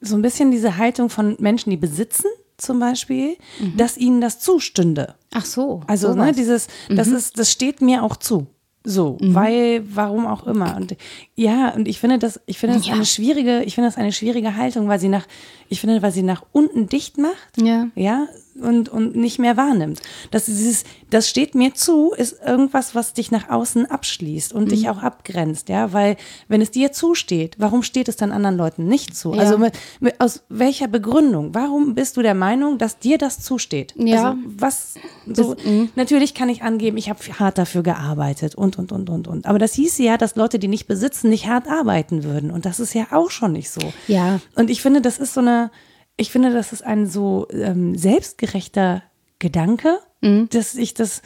[0.00, 2.26] so ein bisschen diese Haltung von Menschen, die besitzen
[2.62, 3.76] zum Beispiel, mhm.
[3.76, 5.14] dass ihnen das zustünde.
[5.32, 5.82] Ach so.
[5.86, 7.16] Also, ne, dieses, das mhm.
[7.16, 8.46] ist, das steht mir auch zu.
[8.84, 9.34] So, mhm.
[9.34, 10.76] weil, warum auch immer.
[10.76, 10.96] Und
[11.36, 12.94] ja, und ich finde das, ich finde das ja.
[12.94, 15.26] eine schwierige, ich finde das eine schwierige Haltung, weil sie nach,
[15.68, 17.60] ich finde, weil sie nach unten dicht macht.
[17.60, 17.88] Ja.
[17.94, 18.26] Ja,
[18.60, 20.00] und, und nicht mehr wahrnimmt.
[20.30, 24.68] Das, dieses, das steht mir zu, ist irgendwas, was dich nach außen abschließt und mhm.
[24.68, 26.16] dich auch abgrenzt, ja, weil
[26.48, 29.34] wenn es dir zusteht, warum steht es dann anderen Leuten nicht zu?
[29.34, 29.40] Ja.
[29.40, 31.54] Also mit, mit, aus welcher Begründung?
[31.54, 33.94] Warum bist du der Meinung, dass dir das zusteht?
[33.96, 34.30] Ja.
[34.30, 34.94] Also was,
[35.26, 35.90] so, das, mhm.
[35.94, 39.46] natürlich kann ich angeben, ich habe hart dafür gearbeitet und, und, und, und, und.
[39.46, 42.50] Aber das hieß ja, dass Leute, die nicht besitzen, nicht hart arbeiten würden.
[42.50, 43.80] Und das ist ja auch schon nicht so.
[44.08, 44.40] Ja.
[44.54, 45.70] Und ich finde, das ist so eine,
[46.16, 49.02] ich finde, das ist ein so ähm, selbstgerechter
[49.38, 50.48] Gedanke, mhm.
[50.50, 51.22] dass ich das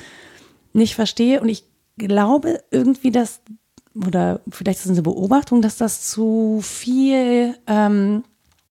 [0.73, 1.41] nicht verstehe.
[1.41, 1.65] Und ich
[1.97, 3.41] glaube irgendwie, dass,
[3.95, 8.25] oder vielleicht ist es eine Beobachtung, dass das zu viel ähm,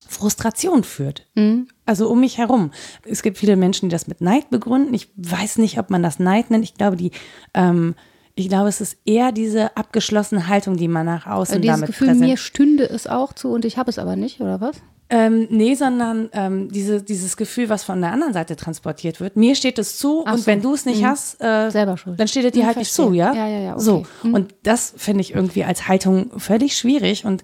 [0.07, 1.27] Frustration führt.
[1.35, 1.67] Mhm.
[1.85, 2.71] Also um mich herum.
[3.05, 4.93] Es gibt viele Menschen, die das mit Neid begründen.
[4.93, 6.63] Ich weiß nicht, ob man das Neid nennt.
[6.63, 7.11] Ich glaube, die
[7.53, 7.95] ähm,
[8.37, 12.07] ich glaube, es ist eher diese abgeschlossene Haltung, die man nach außen also damit Gefühl,
[12.07, 12.29] präsent.
[12.29, 14.81] Mir stünde es auch zu und ich habe es aber nicht, oder was?
[15.07, 19.35] Ähm, nee, sondern ähm, diese, dieses Gefühl, was von der anderen Seite transportiert wird.
[19.35, 20.47] Mir steht es zu Ach und so.
[20.47, 21.05] wenn du es nicht mhm.
[21.05, 22.75] hast, äh, dann steht es dir mhm, halt verstehe.
[22.75, 23.33] nicht zu, ja?
[23.33, 23.73] Ja, ja, ja.
[23.73, 23.83] Okay.
[23.83, 24.03] So.
[24.23, 24.33] Mhm.
[24.33, 27.43] Und das finde ich irgendwie als Haltung völlig schwierig und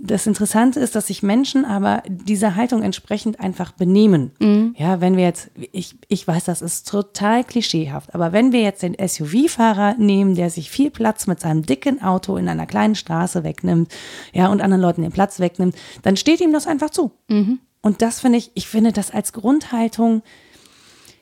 [0.00, 4.32] das Interessante ist, dass sich Menschen aber dieser Haltung entsprechend einfach benehmen.
[4.38, 4.74] Mhm.
[4.78, 8.82] Ja, wenn wir jetzt, ich, ich weiß, das ist total klischeehaft, aber wenn wir jetzt
[8.82, 13.44] den SUV-Fahrer nehmen, der sich viel Platz mit seinem dicken Auto in einer kleinen Straße
[13.44, 13.92] wegnimmt,
[14.32, 17.12] ja, und anderen Leuten den Platz wegnimmt, dann steht ihm das einfach zu.
[17.28, 17.60] Mhm.
[17.82, 20.22] Und das finde ich, ich finde das als Grundhaltung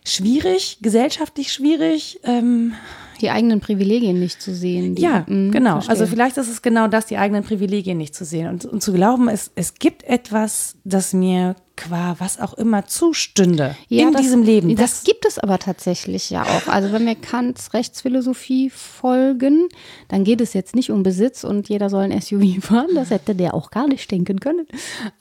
[0.05, 2.21] schwierig, gesellschaftlich schwierig.
[2.25, 2.75] Ähm,
[3.21, 4.97] die eigenen Privilegien nicht zu sehen.
[4.97, 5.73] Ja, mh, genau.
[5.73, 5.91] Verstehe.
[5.91, 8.93] Also vielleicht ist es genau das, die eigenen Privilegien nicht zu sehen und, und zu
[8.93, 14.23] glauben, es, es gibt etwas, das mir qua was auch immer zustünde ja, in das,
[14.23, 14.77] diesem Leben.
[14.77, 16.69] Das, das, gibt es aber tatsächlich ja auch.
[16.69, 19.69] Also wenn wir Kants Rechtsphilosophie folgen,
[20.09, 22.91] dann geht es jetzt nicht um Besitz und jeder soll ein SUV fahren.
[22.95, 24.67] Das hätte der auch gar nicht denken können.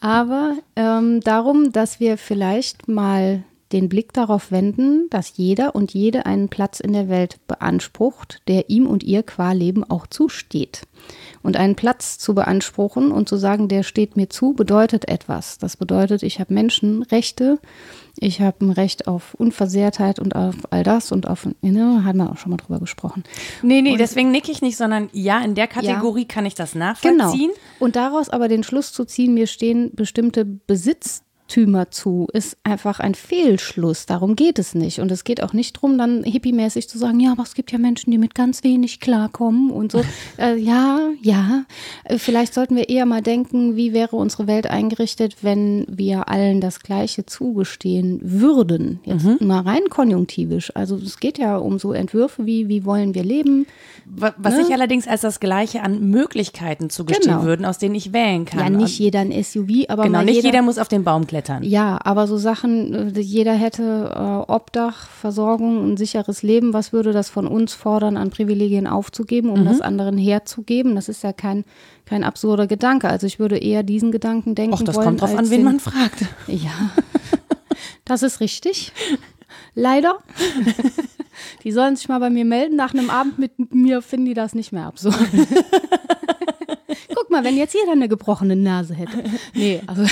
[0.02, 6.26] Aber ähm, darum, dass wir vielleicht mal den Blick darauf wenden, dass jeder und jede
[6.26, 10.84] einen Platz in der Welt beansprucht, der ihm und ihr qua Leben auch zusteht.
[11.44, 15.58] Und einen Platz zu beanspruchen und zu sagen, der steht mir zu, bedeutet etwas.
[15.58, 17.60] Das bedeutet, ich habe Menschenrechte,
[18.18, 22.32] ich habe ein Recht auf Unversehrtheit und auf all das und auf, ne, haben wir
[22.32, 23.24] auch schon mal drüber gesprochen.
[23.62, 26.56] Nee, nee, und deswegen nicke ich nicht, sondern ja, in der Kategorie ja, kann ich
[26.56, 27.52] das nachvollziehen.
[27.52, 27.60] Genau.
[27.80, 33.02] Und daraus aber den Schluss zu ziehen, mir stehen bestimmte Besitz Tümer zu, ist einfach
[33.02, 34.06] ein Fehlschluss.
[34.06, 35.00] Darum geht es nicht.
[35.00, 37.80] Und es geht auch nicht darum, dann hippiemäßig zu sagen, ja, aber es gibt ja
[37.80, 40.04] Menschen, die mit ganz wenig klarkommen und so.
[40.38, 41.66] äh, ja, ja.
[42.06, 46.62] Äh, vielleicht sollten wir eher mal denken, wie wäre unsere Welt eingerichtet, wenn wir allen
[46.62, 49.00] das Gleiche zugestehen würden.
[49.04, 49.38] Jetzt mhm.
[49.42, 50.74] mal rein konjunktivisch.
[50.76, 53.66] Also es geht ja um so Entwürfe wie, wie wollen wir leben.
[54.06, 54.62] Was ne?
[54.62, 57.44] ich allerdings als das Gleiche an Möglichkeiten zugestehen genau.
[57.44, 58.60] würden, aus denen ich wählen kann.
[58.60, 61.39] Ja, nicht jeder ein SUV, aber genau, nicht jeder, jeder muss auf den Baum klettern
[61.40, 61.64] klettern.
[61.64, 66.74] Ja, aber so Sachen, äh, jeder hätte äh, Obdach, Versorgung, ein sicheres Leben.
[66.74, 69.66] Was würde das von uns fordern, an Privilegien aufzugeben, um mhm.
[69.66, 70.96] das anderen herzugeben?
[70.96, 71.66] Das ist ja kein,
[72.06, 73.10] kein absurder Gedanke.
[73.10, 75.06] Also ich würde eher diesen Gedanken denken Och, das wollen.
[75.06, 76.26] kommt drauf an, wen man fragt.
[76.48, 76.92] Ja,
[78.06, 78.92] das ist richtig.
[79.76, 80.18] Leider.
[81.64, 82.76] Die sollen sich mal bei mir melden.
[82.76, 85.16] Nach einem Abend mit mir finden die das nicht mehr absurd.
[87.16, 89.24] Guck mal, wenn jetzt jeder eine gebrochene Nase hätte.
[89.54, 90.04] Nee, also.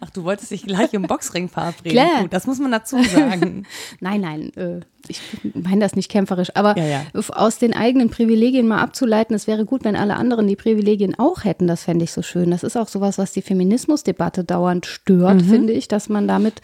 [0.00, 1.92] Ach, du wolltest dich gleich im Boxring verabreden.
[1.92, 2.22] Klar.
[2.22, 3.66] Gut, das muss man dazu sagen.
[4.00, 5.20] nein, nein, äh, ich
[5.54, 7.20] meine das nicht kämpferisch, aber ja, ja.
[7.30, 11.44] aus den eigenen Privilegien mal abzuleiten, es wäre gut, wenn alle anderen die Privilegien auch
[11.44, 12.50] hätten, das fände ich so schön.
[12.50, 15.48] Das ist auch sowas, was die Feminismusdebatte dauernd stört, mhm.
[15.48, 16.60] finde ich, dass man damit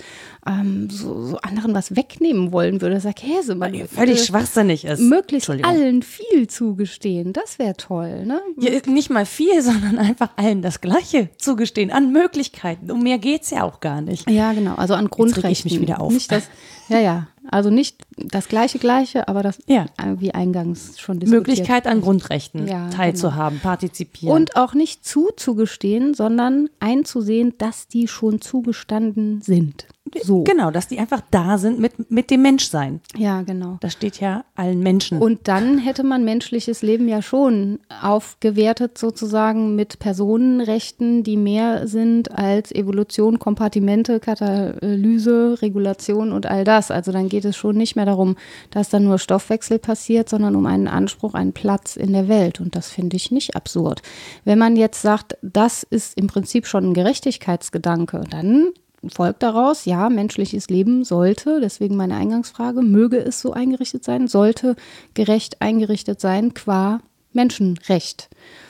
[0.46, 3.00] ähm, so, so, anderen was wegnehmen wollen würde.
[3.00, 5.00] Sag Käse, man ja, völlig schwachsinnig ist.
[5.00, 8.26] Möglichst allen viel zugestehen, das wäre toll.
[8.26, 8.40] Ne?
[8.86, 12.90] nicht mal viel, sondern einfach allen das Gleiche zugestehen an Möglichkeiten.
[12.90, 14.28] Um mehr geht es ja auch gar nicht.
[14.30, 15.50] Ja, genau, also an Grundrechten.
[15.50, 16.12] Jetzt ich mich wieder auf.
[16.12, 16.48] Nicht das,
[16.88, 19.86] ja, ja, also nicht das gleiche Gleiche, aber das, ja.
[20.18, 21.48] wie eingangs schon diskutiert.
[21.48, 23.70] Möglichkeit an Grundrechten ja, teilzuhaben, genau.
[23.70, 24.34] partizipieren.
[24.34, 29.86] Und auch nicht zuzugestehen, sondern einzusehen, dass die schon zugestanden sind.
[30.22, 30.44] So.
[30.44, 33.00] Genau, dass die einfach da sind mit, mit dem Menschsein.
[33.16, 33.78] Ja, genau.
[33.80, 35.18] Das steht ja allen Menschen.
[35.18, 42.30] Und dann hätte man menschliches Leben ja schon aufgewertet, sozusagen mit Personenrechten, die mehr sind
[42.30, 46.90] als Evolution, Kompartimente, Katalyse, Regulation und all das.
[46.90, 48.36] Also dann geht es schon nicht mehr darum,
[48.70, 52.60] dass dann nur Stoffwechsel passiert, sondern um einen Anspruch, einen Platz in der Welt.
[52.60, 54.02] Und das finde ich nicht absurd.
[54.44, 58.68] Wenn man jetzt sagt, das ist im Prinzip schon ein Gerechtigkeitsgedanke, dann
[59.10, 64.76] folgt daraus, ja, menschliches Leben sollte, deswegen meine Eingangsfrage, möge es so eingerichtet sein, sollte
[65.14, 67.00] gerecht eingerichtet sein qua
[67.32, 68.28] Menschenrecht.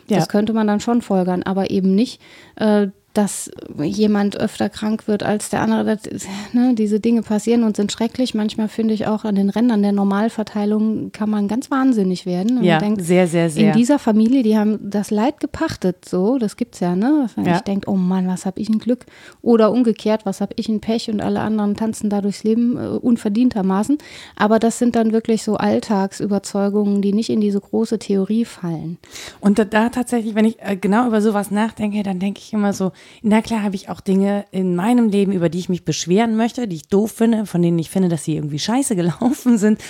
[0.09, 0.19] Ja.
[0.19, 2.21] Das könnte man dann schon folgern, aber eben nicht
[2.57, 3.51] äh, dass
[3.83, 5.97] jemand öfter krank wird als der andere.
[5.97, 8.35] Das, ne, diese Dinge passieren und sind schrecklich.
[8.35, 12.59] Manchmal finde ich auch an den Rändern der Normalverteilung kann man ganz wahnsinnig werden.
[12.59, 13.69] Und ja, denkt, sehr, sehr, sehr.
[13.69, 17.21] In dieser Familie, die haben das Leid gepachtet, so, das gibt es ja, ne?
[17.23, 17.61] Dass man ja.
[17.61, 19.07] denkt, oh Mann, was habe ich ein Glück.
[19.41, 22.89] Oder umgekehrt, was habe ich ein Pech und alle anderen tanzen da durchs Leben äh,
[22.89, 23.97] unverdientermaßen.
[24.37, 28.99] Aber das sind dann wirklich so Alltagsüberzeugungen, die nicht in diese große Theorie fallen.
[29.41, 32.75] Und da, da tatsächlich, wenn ich äh, genau über sowas nachdenke, dann denke ich immer
[32.75, 36.37] so, na klar habe ich auch Dinge in meinem Leben, über die ich mich beschweren
[36.37, 39.81] möchte, die ich doof finde, von denen ich finde, dass sie irgendwie scheiße gelaufen sind.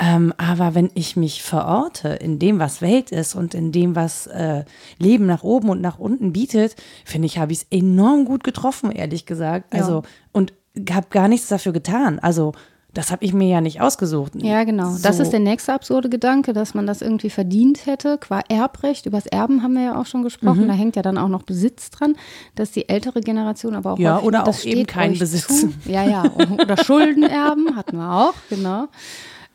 [0.00, 4.28] Ähm, aber wenn ich mich verorte in dem, was Welt ist und in dem, was
[4.28, 4.64] äh,
[4.98, 8.92] Leben nach oben und nach unten bietet, finde ich, habe ich es enorm gut getroffen,
[8.92, 9.74] ehrlich gesagt.
[9.74, 10.08] Also, ja.
[10.32, 10.52] und
[10.92, 12.20] habe gar nichts dafür getan.
[12.20, 12.52] Also,
[12.94, 14.32] das habe ich mir ja nicht ausgesucht.
[14.36, 14.90] Ja, genau.
[14.90, 15.02] So.
[15.02, 19.04] Das ist der nächste absurde Gedanke, dass man das irgendwie verdient hätte, qua Erbrecht.
[19.06, 20.64] Übers Erben haben wir ja auch schon gesprochen.
[20.64, 20.68] Mhm.
[20.68, 22.16] Da hängt ja dann auch noch Besitz dran,
[22.54, 23.98] dass die ältere Generation aber auch.
[23.98, 25.46] Ja, häufig, oder auch eben kein Besitz.
[25.46, 25.72] Zu.
[25.84, 26.24] Ja, ja.
[26.62, 28.88] Oder Schuldenerben hatten wir auch, genau.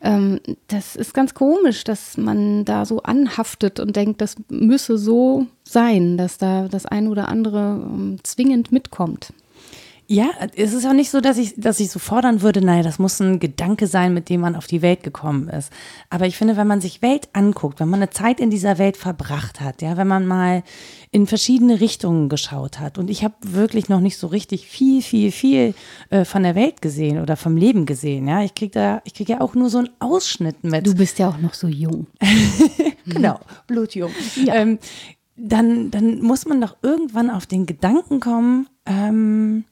[0.00, 5.46] Ähm, das ist ganz komisch, dass man da so anhaftet und denkt, das müsse so
[5.64, 9.32] sein, dass da das ein oder andere ähm, zwingend mitkommt.
[10.06, 12.98] Ja, es ist auch nicht so, dass ich, dass ich so fordern würde, naja, das
[12.98, 15.72] muss ein Gedanke sein, mit dem man auf die Welt gekommen ist.
[16.10, 18.98] Aber ich finde, wenn man sich Welt anguckt, wenn man eine Zeit in dieser Welt
[18.98, 20.62] verbracht hat, ja, wenn man mal
[21.10, 25.32] in verschiedene Richtungen geschaut hat und ich habe wirklich noch nicht so richtig viel, viel,
[25.32, 25.74] viel
[26.10, 28.42] äh, von der Welt gesehen oder vom Leben gesehen, ja.
[28.42, 30.86] Ich kriege da, ich kriege ja auch nur so einen Ausschnitt mit.
[30.86, 32.08] Du bist ja auch noch so jung.
[33.06, 34.10] genau, blutjung.
[34.44, 34.56] Ja.
[34.56, 34.78] Ähm,
[35.36, 39.64] dann, dann muss man doch irgendwann auf den Gedanken kommen, ähm,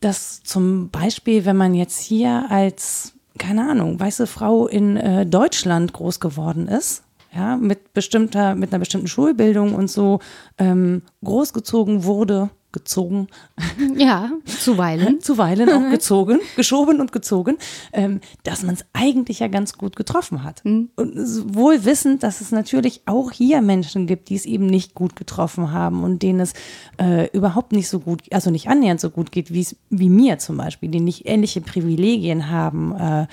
[0.00, 5.92] dass zum Beispiel, wenn man jetzt hier als, keine Ahnung, weiße Frau in äh, Deutschland
[5.92, 7.02] groß geworden ist,
[7.34, 10.20] ja, mit bestimmter, mit einer bestimmten Schulbildung und so
[10.56, 13.28] ähm, großgezogen wurde, gezogen.
[13.96, 15.20] Ja, zuweilen.
[15.22, 17.56] zuweilen auch gezogen, geschoben und gezogen,
[17.92, 20.64] ähm, dass man es eigentlich ja ganz gut getroffen hat.
[20.64, 20.90] Mhm.
[20.96, 21.16] Und
[21.54, 25.72] wohl wissend, dass es natürlich auch hier Menschen gibt, die es eben nicht gut getroffen
[25.72, 26.54] haben und denen es
[27.00, 30.38] äh, überhaupt nicht so gut, also nicht annähernd so gut geht, wie es wie mir
[30.38, 33.26] zum Beispiel, die nicht ähnliche Privilegien haben, äh,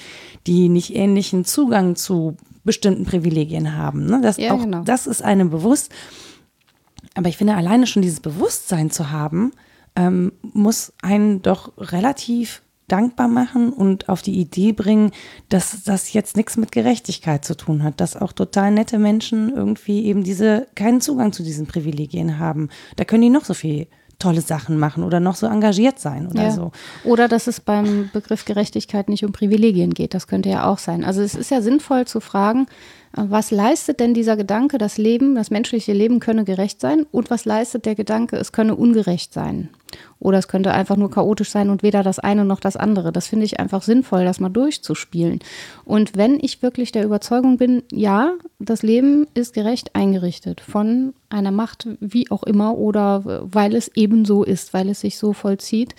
[0.48, 4.06] die nicht ähnlichen Zugang zu bestimmten Privilegien haben.
[4.06, 4.20] Ne?
[4.22, 4.82] Das, ja, auch, genau.
[4.84, 5.92] das ist einem bewusst.
[7.16, 9.52] Aber ich finde, alleine schon dieses Bewusstsein zu haben,
[9.96, 15.12] ähm, muss einen doch relativ dankbar machen und auf die Idee bringen,
[15.50, 20.06] dass das jetzt nichts mit Gerechtigkeit zu tun hat, dass auch total nette Menschen irgendwie
[20.06, 22.70] eben diese keinen Zugang zu diesen Privilegien haben.
[22.96, 23.88] Da können die noch so viel
[24.20, 26.52] tolle Sachen machen oder noch so engagiert sein oder ja.
[26.52, 26.72] so.
[27.04, 30.14] Oder dass es beim Begriff Gerechtigkeit nicht um Privilegien geht.
[30.14, 31.04] Das könnte ja auch sein.
[31.04, 32.68] Also es ist ja sinnvoll zu fragen,
[33.18, 37.06] was leistet denn dieser Gedanke, das Leben, das menschliche Leben könne gerecht sein?
[37.12, 39.70] Und was leistet der Gedanke, es könne ungerecht sein?
[40.20, 43.14] Oder es könnte einfach nur chaotisch sein und weder das eine noch das andere.
[43.14, 45.40] Das finde ich einfach sinnvoll, das mal durchzuspielen.
[45.86, 51.52] Und wenn ich wirklich der Überzeugung bin, ja, das Leben ist gerecht eingerichtet von einer
[51.52, 55.96] Macht, wie auch immer, oder weil es eben so ist, weil es sich so vollzieht,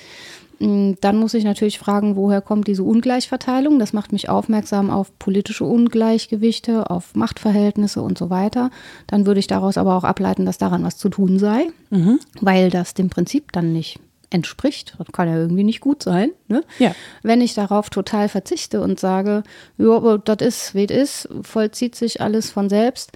[0.59, 3.79] dann muss ich natürlich fragen, woher kommt diese Ungleichverteilung?
[3.79, 8.71] Das macht mich aufmerksam auf politische Ungleichgewichte, auf Machtverhältnisse und so weiter.
[9.07, 12.21] Dann würde ich daraus aber auch ableiten, dass daran was zu tun sei, mhm.
[12.41, 14.95] weil das dem Prinzip dann nicht entspricht.
[14.99, 16.31] Das kann ja irgendwie nicht gut sein.
[16.49, 16.65] Ne?
[16.79, 16.95] Ja.
[17.23, 19.43] Wenn ich darauf total verzichte und sage,
[19.79, 23.13] ja, das ist, wie es ist, vollzieht sich alles von selbst.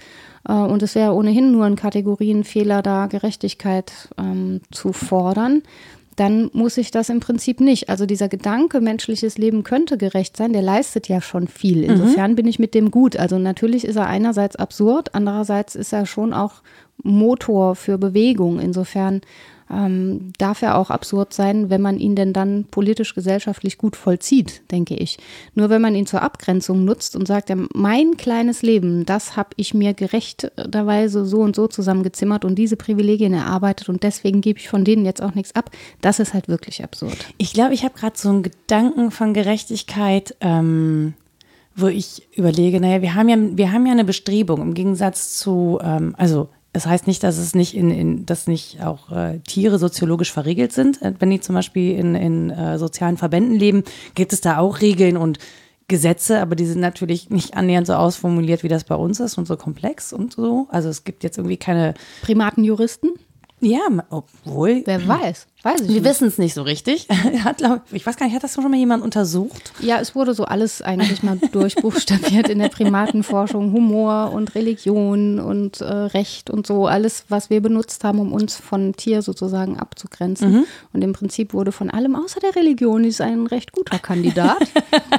[0.47, 5.63] Äh, und es wäre ohnehin nur ein Kategorienfehler, da Gerechtigkeit ähm, zu fordern
[6.21, 7.89] dann muss ich das im Prinzip nicht.
[7.89, 11.77] Also dieser Gedanke, menschliches Leben könnte gerecht sein, der leistet ja schon viel.
[11.77, 11.95] Mhm.
[11.95, 12.35] Insofern mhm.
[12.35, 13.17] bin ich mit dem gut.
[13.17, 16.61] Also natürlich ist er einerseits absurd, andererseits ist er schon auch
[17.01, 18.59] Motor für Bewegung.
[18.59, 19.21] Insofern
[19.71, 24.61] ähm, darf er auch absurd sein, wenn man ihn denn dann politisch, gesellschaftlich gut vollzieht,
[24.71, 25.17] denke ich.
[25.55, 29.49] Nur wenn man ihn zur Abgrenzung nutzt und sagt, ja, mein kleines Leben, das habe
[29.55, 34.69] ich mir gerechterweise so und so zusammengezimmert und diese Privilegien erarbeitet und deswegen gebe ich
[34.69, 37.17] von denen jetzt auch nichts ab, das ist halt wirklich absurd.
[37.37, 40.35] Ich glaube, ich habe gerade so einen Gedanken von Gerechtigkeit.
[40.41, 41.13] Ähm
[41.75, 45.79] wo ich überlege, naja, wir haben ja, wir haben ja eine Bestrebung im Gegensatz zu,
[45.81, 49.77] ähm, also das heißt nicht, dass es nicht in, in dass nicht auch äh, Tiere
[49.77, 51.01] soziologisch verriegelt sind.
[51.01, 53.83] Äh, wenn die zum Beispiel in, in äh, sozialen Verbänden leben,
[54.15, 55.39] gibt es da auch Regeln und
[55.87, 59.45] Gesetze, aber die sind natürlich nicht annähernd so ausformuliert, wie das bei uns ist und
[59.45, 60.67] so komplex und so.
[60.69, 63.11] Also es gibt jetzt irgendwie keine Primatenjuristen.
[63.59, 64.83] Ja, obwohl.
[64.85, 65.47] Wer weiß.
[65.63, 67.07] Weiß ich Wir wissen es nicht so richtig.
[67.43, 69.73] Hat, glaub, ich weiß gar nicht, hat das schon mal jemand untersucht?
[69.79, 73.71] Ja, es wurde so alles eigentlich mal durchbuchstabiert in der Primatenforschung.
[73.71, 76.87] Humor und Religion und äh, Recht und so.
[76.87, 80.51] Alles, was wir benutzt haben, um uns von Tier sozusagen abzugrenzen.
[80.51, 80.65] Mhm.
[80.93, 84.57] Und im Prinzip wurde von allem außer der Religion, die ist ein recht guter Kandidat,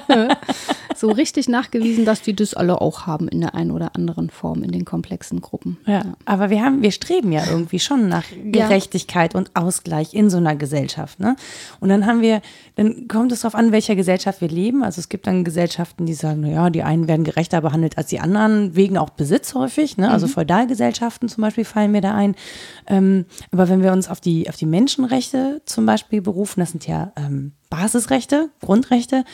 [0.97, 4.63] so richtig nachgewiesen, dass die das alle auch haben in der einen oder anderen Form
[4.63, 5.79] in den komplexen Gruppen.
[5.87, 6.15] Ja, ja.
[6.25, 9.39] aber wir haben, wir streben ja irgendwie schon nach Gerechtigkeit ja.
[9.39, 11.21] und Ausgleich in so einer Gesellschaft.
[11.21, 11.37] Ne?
[11.79, 12.43] Und dann haben wir,
[12.75, 14.83] dann kommt es darauf an, welcher Gesellschaft wir leben.
[14.83, 18.19] Also es gibt dann Gesellschaften, die sagen, naja, die einen werden gerechter behandelt als die
[18.19, 19.97] anderen, wegen auch Besitz häufig.
[19.97, 20.11] Ne?
[20.11, 20.33] Also mhm.
[20.33, 22.35] Feudalgesellschaften zum Beispiel fallen mir da ein.
[22.89, 26.87] Ähm, aber wenn wir uns auf die, auf die Menschenrechte zum Beispiel berufen, das sind
[26.87, 29.25] ja ähm, Basisrechte, Grundrechte,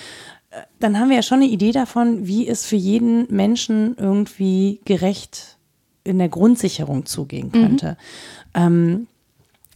[0.50, 4.80] äh, dann haben wir ja schon eine Idee davon, wie es für jeden Menschen irgendwie
[4.84, 5.58] gerecht
[6.04, 7.96] in der Grundsicherung zugehen könnte.
[8.56, 8.60] Mhm.
[8.60, 9.06] Ähm,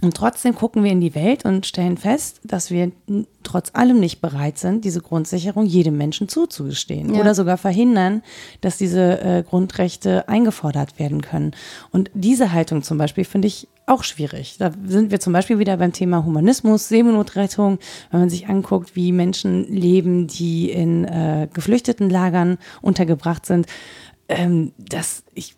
[0.03, 2.91] und trotzdem gucken wir in die Welt und stellen fest, dass wir
[3.45, 7.21] trotz allem nicht bereit sind, diese Grundsicherung jedem Menschen zuzugestehen ja.
[7.21, 8.23] oder sogar verhindern,
[8.61, 11.53] dass diese äh, Grundrechte eingefordert werden können.
[11.93, 14.57] Und diese Haltung zum Beispiel finde ich auch schwierig.
[14.59, 17.79] Da sind wir zum Beispiel wieder beim Thema Humanismus, Seenotrettung,
[18.11, 23.67] wenn man sich anguckt, wie Menschen leben, die in äh, Geflüchtetenlagern untergebracht sind.
[24.29, 25.55] Ähm, das, ich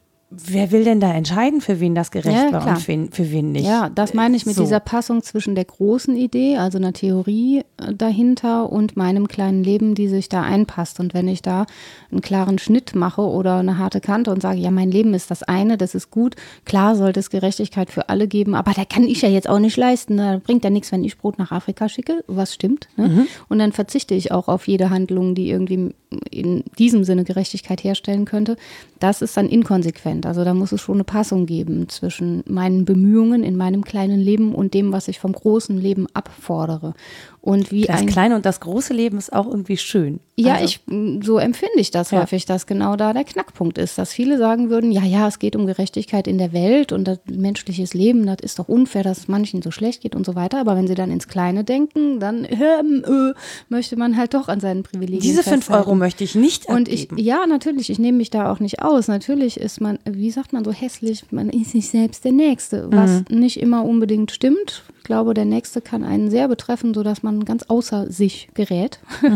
[0.46, 2.74] wer will denn da entscheiden, für wen das gerecht Ja, war klar.
[2.76, 3.66] und für, wen- für wen nicht?
[3.66, 4.62] Ja, das meine ich mit So.
[4.62, 9.94] dieser Passung zwischen der großen Idee, also einer Theorie äh, dahinter und meinem kleinen Leben,
[9.94, 11.00] die sich da einpasst.
[11.00, 11.66] Und wenn ich da
[12.10, 15.42] einen klaren Schnitt mache oder eine harte Kante und sage, ja, mein Leben ist das
[15.42, 19.22] eine, das ist gut, klar sollte es Gerechtigkeit für alle geben, aber da kann ich
[19.22, 20.16] ja jetzt auch nicht leisten.
[20.16, 22.88] Da bringt ja nichts, wenn ich Brot nach Afrika schicke, was stimmt.
[22.96, 23.08] Ne?
[23.08, 23.26] Mhm.
[23.48, 25.94] Und dann verzichte ich auch auf jede Handlung, die irgendwie
[26.30, 28.56] in diesem Sinne Gerechtigkeit herstellen könnte.
[29.00, 30.26] Das ist dann inkonsequent.
[30.26, 34.54] Also da muss es schon eine Passung geben zwischen meinen Bemühungen in meinem kleinen Leben
[34.54, 36.94] und dem, was ich vom großen Leben abfordere.
[37.40, 40.18] Und wie Das ein kleine und das große Leben ist auch irgendwie schön.
[40.34, 42.22] ja, Also, ich, m, so empfinde ich das Ja.
[42.22, 45.54] häufig, dass genau da der Knackpunkt ist, dass viele sagen würden, ja, ja, es geht
[45.54, 49.28] um Gerechtigkeit in der Welt und das menschliches Leben, das ist doch unfair, dass es
[49.28, 50.58] manchen so schlecht geht und so weiter.
[50.58, 53.34] Aber wenn sie dann ins Kleine denken, dann ähm, äh,
[53.68, 55.86] möchte man halt doch an seinen Privilegien Diese fünf festhalten.
[55.86, 57.22] Euro möchte ich nicht Und ich, abgeben.
[57.26, 59.08] ja, natürlich, ich nehme mich da auch nicht aus.
[59.08, 63.24] Natürlich ist man, wie sagt man so hässlich, man ist sich selbst der Nächste, was
[63.30, 64.82] nicht immer unbedingt stimmt.
[65.04, 69.00] Ich glaube, der Nächste kann einen sehr betreffen, sodass man ganz außer sich gerät.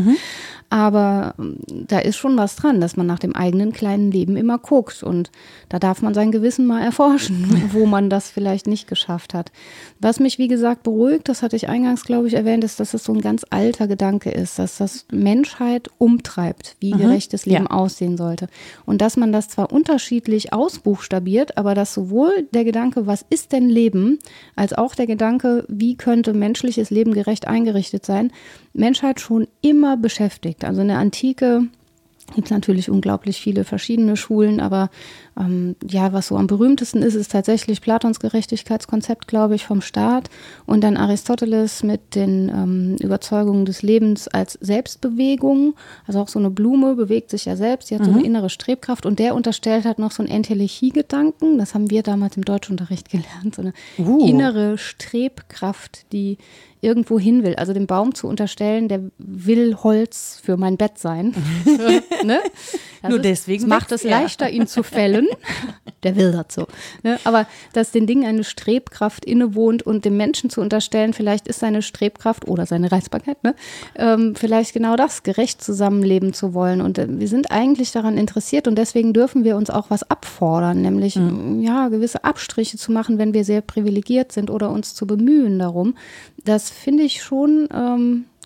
[0.70, 4.58] Aber ähm, da ist schon was dran, dass man nach dem eigenen kleinen Leben immer
[4.58, 5.02] guckt.
[5.02, 5.30] Und
[5.68, 9.50] da darf man sein Gewissen mal erforschen, wo man das vielleicht nicht geschafft hat.
[10.00, 13.04] Was mich, wie gesagt, beruhigt, das hatte ich eingangs, glaube ich, erwähnt, ist, dass es
[13.04, 17.70] so ein ganz alter Gedanke ist, dass das Menschheit umtreibt, wie gerechtes Leben Ja.
[17.70, 18.48] aussehen sollte.
[18.84, 23.68] Und dass man das zwar unterschiedlich ausbuchstabiert, aber dass sowohl der Gedanke, was ist denn
[23.68, 24.18] Leben,
[24.54, 28.32] als auch der Gedanke, wie könnte menschliches Leben gerecht eingerichtet sein,
[28.72, 30.64] Menschheit schon immer beschäftigt.
[30.64, 31.68] Also in der Antike
[32.34, 34.90] gibt es natürlich unglaublich viele verschiedene Schulen, aber
[35.38, 40.30] ähm, ja, was so am berühmtesten ist, ist tatsächlich Platons Gerechtigkeitskonzept, glaube ich, vom Staat
[40.66, 45.74] und dann Aristoteles mit den ähm, Überzeugungen des Lebens als Selbstbewegung.
[46.06, 49.06] Also auch so eine Blume bewegt sich ja selbst, die hat so eine innere Strebkraft
[49.06, 51.58] und der unterstellt halt noch so einen Entelechie-Gedanken.
[51.58, 54.26] Das haben wir damals im Deutschunterricht gelernt, so eine Uh.
[54.26, 56.38] innere Strebkraft, die
[56.80, 57.54] irgendwo hin will.
[57.56, 61.34] Also dem Baum zu unterstellen, der will Holz für mein Bett sein.
[62.24, 62.40] ne?
[63.08, 64.10] Das Nur ist- deswegen das macht es er.
[64.10, 65.26] leichter, ihn zu fällen.
[66.04, 66.66] Der will das so.
[67.02, 67.18] Ne?
[67.24, 71.82] Aber dass den Dingen eine Strebkraft innewohnt und dem Menschen zu unterstellen, vielleicht ist seine
[71.82, 73.54] Strebkraft oder seine Reizbarkeit, ne?
[73.96, 76.80] ähm, vielleicht genau das, gerecht zusammenleben zu wollen.
[76.80, 80.82] Und äh, wir sind eigentlich daran interessiert und deswegen dürfen wir uns auch was abfordern,
[80.82, 81.16] nämlich
[81.60, 85.94] ja, gewisse Abstriche zu machen, wenn wir sehr privilegiert sind oder uns zu bemühen darum.
[86.44, 87.68] Das finde ich schon.
[87.74, 88.37] Ähm, äh,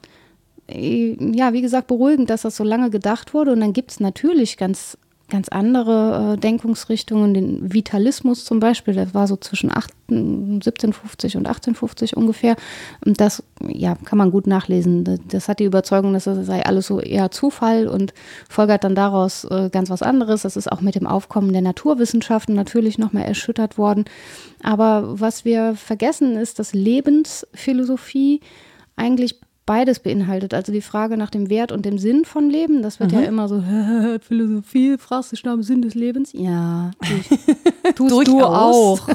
[0.75, 3.53] ja, wie gesagt, beruhigend, dass das so lange gedacht wurde.
[3.53, 4.97] Und dann gibt es natürlich ganz,
[5.29, 11.47] ganz andere äh, Denkungsrichtungen, den Vitalismus zum Beispiel, der war so zwischen 8, 1750 und
[11.47, 12.55] 1850 ungefähr.
[13.05, 15.05] Und das ja, kann man gut nachlesen.
[15.05, 18.13] Das- Das hat die Überzeugung, dass das sei alles so eher Zufall und
[18.49, 20.43] folgert dann daraus äh, ganz was anderes.
[20.43, 24.05] Das ist auch mit dem Aufkommen der Naturwissenschaften natürlich nochmal erschüttert worden.
[24.63, 28.41] Aber was wir vergessen ist, dass Lebensphilosophie
[28.97, 29.41] eigentlich
[29.73, 30.53] beides beinhaltet.
[30.53, 33.49] Also die Frage nach dem Wert und dem Sinn von Leben, das wird ja immer
[33.49, 33.63] so,
[34.21, 36.31] Philosophie, fragst dich nach dem Sinn des Lebens?
[36.35, 36.91] Ja,
[37.95, 39.09] tu- tust du auch.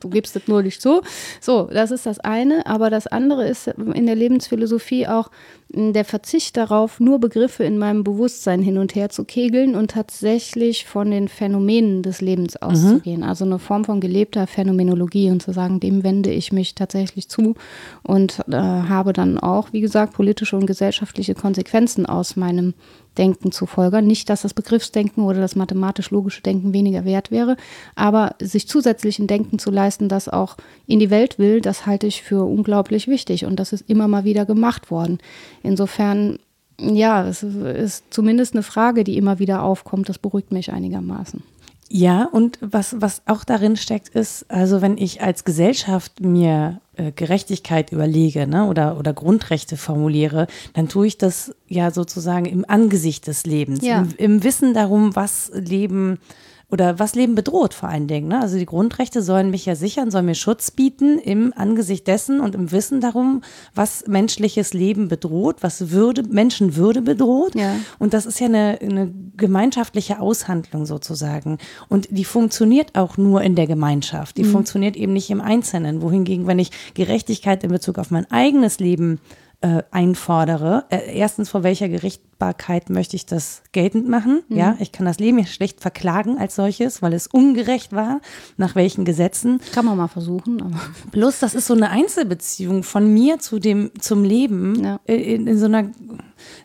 [0.00, 1.02] Du gibst es nur nicht zu.
[1.40, 2.66] So, das ist das eine.
[2.66, 5.30] Aber das andere ist in der Lebensphilosophie auch
[5.72, 10.84] der Verzicht darauf, nur Begriffe in meinem Bewusstsein hin und her zu kegeln und tatsächlich
[10.84, 13.22] von den Phänomenen des Lebens auszugehen.
[13.22, 17.54] Also eine Form von gelebter Phänomenologie und zu sagen, dem wende ich mich tatsächlich zu
[18.02, 22.74] und äh, habe dann auch, wie gesagt, politische und gesellschaftliche Konsequenzen aus meinem
[23.18, 24.06] Denken zu folgern.
[24.06, 27.56] Nicht, dass das Begriffsdenken oder das mathematisch-logische Denken weniger wert wäre,
[27.94, 30.56] aber sich zusätzlich ein Denken zu leisten, das auch
[30.86, 34.24] in die Welt will, das halte ich für unglaublich wichtig und das ist immer mal
[34.24, 35.18] wieder gemacht worden.
[35.62, 36.38] Insofern,
[36.78, 40.08] ja, es ist zumindest eine Frage, die immer wieder aufkommt.
[40.08, 41.42] Das beruhigt mich einigermaßen.
[41.92, 47.10] Ja, und was, was auch darin steckt, ist, also wenn ich als Gesellschaft mir äh,
[47.10, 53.26] Gerechtigkeit überlege ne, oder, oder Grundrechte formuliere, dann tue ich das ja sozusagen im Angesicht
[53.26, 54.02] des Lebens, Ja.
[54.02, 56.18] im, im Wissen darum, was Leben
[56.70, 58.28] oder was Leben bedroht vor allen Dingen.
[58.28, 58.40] Ne?
[58.40, 62.54] Also die Grundrechte sollen mich ja sichern, sollen mir Schutz bieten im Angesicht dessen und
[62.54, 63.42] im Wissen darum,
[63.74, 67.54] was menschliches Leben bedroht, was Würde, Menschenwürde bedroht.
[67.54, 67.74] Ja.
[67.98, 71.58] Und das ist ja eine, eine gemeinschaftliche Aushandlung sozusagen.
[71.88, 74.36] Und die funktioniert auch nur in der Gemeinschaft.
[74.36, 76.02] Die funktioniert eben nicht im Einzelnen.
[76.02, 79.18] Wohingegen, wenn ich Gerechtigkeit in Bezug auf mein eigenes Leben
[79.62, 84.42] äh, einfordere, äh, erstens vor welcher Gerichtsbarkeit möchte ich das geltend machen?
[84.48, 88.20] Ja, ich kann das Leben ja schlecht verklagen als solches, weil es ungerecht war.
[88.56, 89.60] Nach welchen Gesetzen?
[89.74, 90.80] Kann man mal versuchen, aber
[91.12, 95.00] Plus, das ist so eine Einzelbeziehung von mir zu dem, zum Leben Ja.
[95.06, 95.90] äh, in, in so einer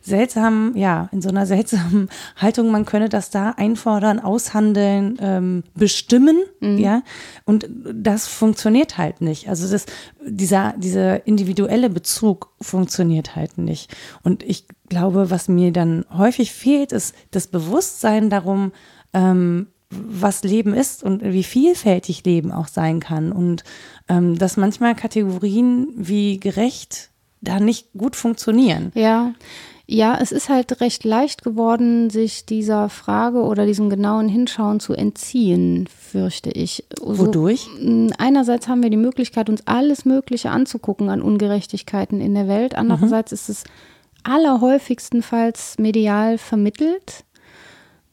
[0.01, 6.37] seltsamen, ja, in so einer seltsamen Haltung, man könne das da einfordern, aushandeln, ähm, bestimmen,
[6.59, 6.77] mhm.
[6.77, 7.01] ja.
[7.45, 9.49] Und das funktioniert halt nicht.
[9.49, 9.85] Also das,
[10.25, 13.95] dieser, dieser individuelle Bezug funktioniert halt nicht.
[14.23, 18.71] Und ich glaube, was mir dann häufig fehlt, ist das Bewusstsein darum,
[19.13, 23.31] ähm, was Leben ist und wie vielfältig Leben auch sein kann.
[23.31, 23.63] Und
[24.09, 27.11] ähm, dass manchmal Kategorien wie gerecht
[27.45, 28.91] da nicht gut funktionieren.
[28.95, 29.33] Ja.
[29.87, 34.93] Ja, es ist halt recht leicht geworden, sich dieser Frage oder diesem genauen Hinschauen zu
[34.93, 36.85] entziehen, fürchte ich.
[36.97, 37.67] So, Wodurch?
[38.17, 42.73] Einerseits haben wir die Möglichkeit, uns alles Mögliche anzugucken an Ungerechtigkeiten in der Welt.
[42.73, 43.35] Andererseits mhm.
[43.35, 43.63] ist es
[44.23, 47.23] allerhäufigstenfalls medial vermittelt.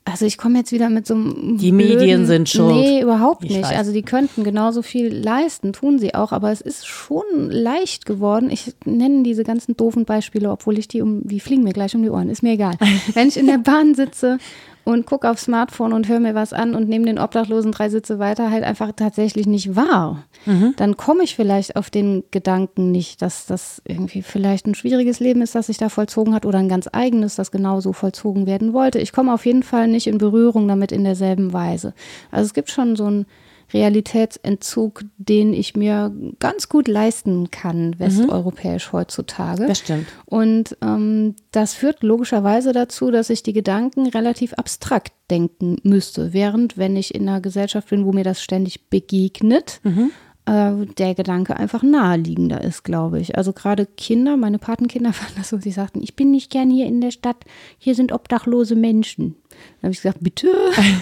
[0.04, 1.58] Also ich komme jetzt wieder mit so einem.
[1.58, 2.74] Die blöden, Medien sind schuld.
[2.74, 3.64] Nee, überhaupt nicht.
[3.64, 8.50] Also die könnten genauso viel leisten, tun sie auch, aber es ist schon leicht geworden.
[8.50, 12.02] Ich nenne diese ganzen doofen Beispiele, obwohl ich die um, die fliegen mir gleich um
[12.02, 12.74] die Ohren, ist mir egal.
[13.14, 14.38] Wenn ich in der Bahn sitze
[14.84, 18.18] und gucke aufs Smartphone und höre mir was an und nehme den Obdachlosen drei Sitze
[18.18, 20.24] weiter halt einfach tatsächlich nicht wahr.
[20.46, 20.74] Mhm.
[20.76, 25.42] Dann komme ich vielleicht auf den Gedanken nicht, dass das irgendwie vielleicht ein schwieriges Leben
[25.42, 28.98] ist, das sich da vollzogen hat oder ein ganz eigenes, das genauso vollzogen werden wollte.
[28.98, 31.94] Ich komme auf jeden Fall nicht in Berührung damit in derselben Weise.
[32.30, 33.26] Also es gibt schon so ein
[33.72, 38.96] Realitätsentzug, den ich mir ganz gut leisten kann, westeuropäisch mhm.
[38.96, 39.66] heutzutage.
[39.66, 40.06] Das stimmt.
[40.26, 46.76] Und ähm, das führt logischerweise dazu, dass ich die Gedanken relativ abstrakt denken müsste, während
[46.76, 50.10] wenn ich in einer Gesellschaft bin, wo mir das ständig begegnet, mhm
[50.44, 53.36] äh, der Gedanke einfach naheliegender ist, glaube ich.
[53.36, 56.86] Also gerade Kinder, meine Patenkinder fanden das so, sie sagten, ich bin nicht gern hier
[56.86, 57.44] in der Stadt,
[57.78, 59.36] hier sind obdachlose Menschen.
[59.80, 60.48] Dann habe ich gesagt, bitte,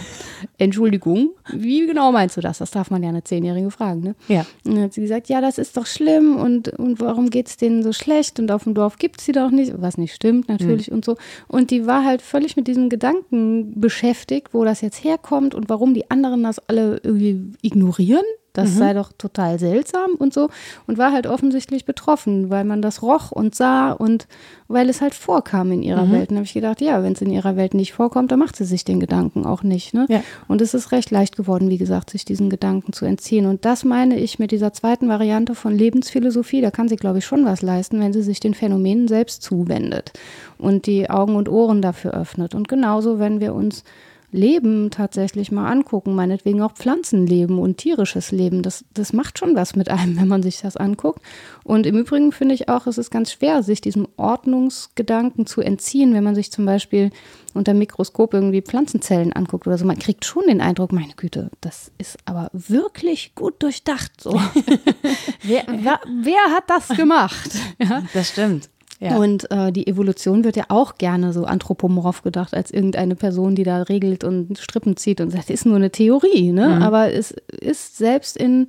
[0.59, 2.59] Entschuldigung, wie genau meinst du das?
[2.59, 4.15] Das darf man ja eine Zehnjährige fragen, ne?
[4.29, 4.47] Ja.
[4.65, 7.57] Und dann hat sie gesagt, ja, das ist doch schlimm und, und warum geht es
[7.57, 10.49] denen so schlecht und auf dem Dorf gibt es sie doch nicht, was nicht stimmt
[10.49, 10.97] natürlich mhm.
[10.97, 11.17] und so.
[11.49, 15.95] Und die war halt völlig mit diesem Gedanken beschäftigt, wo das jetzt herkommt und warum
[15.95, 18.79] die anderen das alle irgendwie ignorieren das mhm.
[18.79, 20.49] sei doch total seltsam und so.
[20.87, 24.27] Und war halt offensichtlich betroffen, weil man das roch und sah und
[24.69, 26.13] weil es halt vorkam in ihrer mhm.
[26.13, 26.31] Welt.
[26.31, 28.65] Und habe ich gedacht, ja, wenn es in ihrer Welt nicht vorkommt, dann macht sie
[28.65, 29.95] sich den Gedanken auch nicht.
[29.95, 30.07] Ne?
[30.09, 30.23] Ja.
[30.49, 33.47] Und es ist recht leicht geworden, wie gesagt, sich diesen Gedanken zu entziehen.
[33.47, 36.61] Und das meine ich mit dieser zweiten Variante von Lebensphilosophie.
[36.61, 40.13] Da kann sie, glaube ich, schon was leisten, wenn sie sich den Phänomenen selbst zuwendet
[40.59, 42.57] und die Augen und Ohren dafür öffnet.
[42.57, 43.85] Und genauso, wenn wir uns
[44.33, 48.63] Leben tatsächlich mal angucken, meinetwegen auch Pflanzenleben und tierisches Leben.
[48.63, 51.21] Das, das macht schon was mit einem, wenn man sich das anguckt.
[51.65, 56.15] Und im Übrigen finde ich auch, es ist ganz schwer, sich diesem Ordnungsgedanken zu entziehen,
[56.15, 57.11] wenn man sich zum Beispiel
[57.55, 59.85] unter Mikroskop irgendwie Pflanzenzellen anguckt oder so.
[59.85, 64.13] Man kriegt schon den Eindruck, meine Güte, das ist aber wirklich gut durchdacht.
[64.21, 64.33] So.
[65.43, 67.51] wer, wer, wer, hat das gemacht?
[67.79, 68.03] Ja?
[68.13, 68.69] Das stimmt.
[69.01, 69.17] Ja.
[69.17, 73.63] Und äh, die Evolution wird ja auch gerne so anthropomorph gedacht, als irgendeine Person, die
[73.63, 76.53] da regelt und Strippen zieht und sagt, das ist nur eine Theorie.
[76.53, 76.69] Ne?
[76.69, 76.83] Mhm.
[76.83, 78.67] Aber es ist selbst in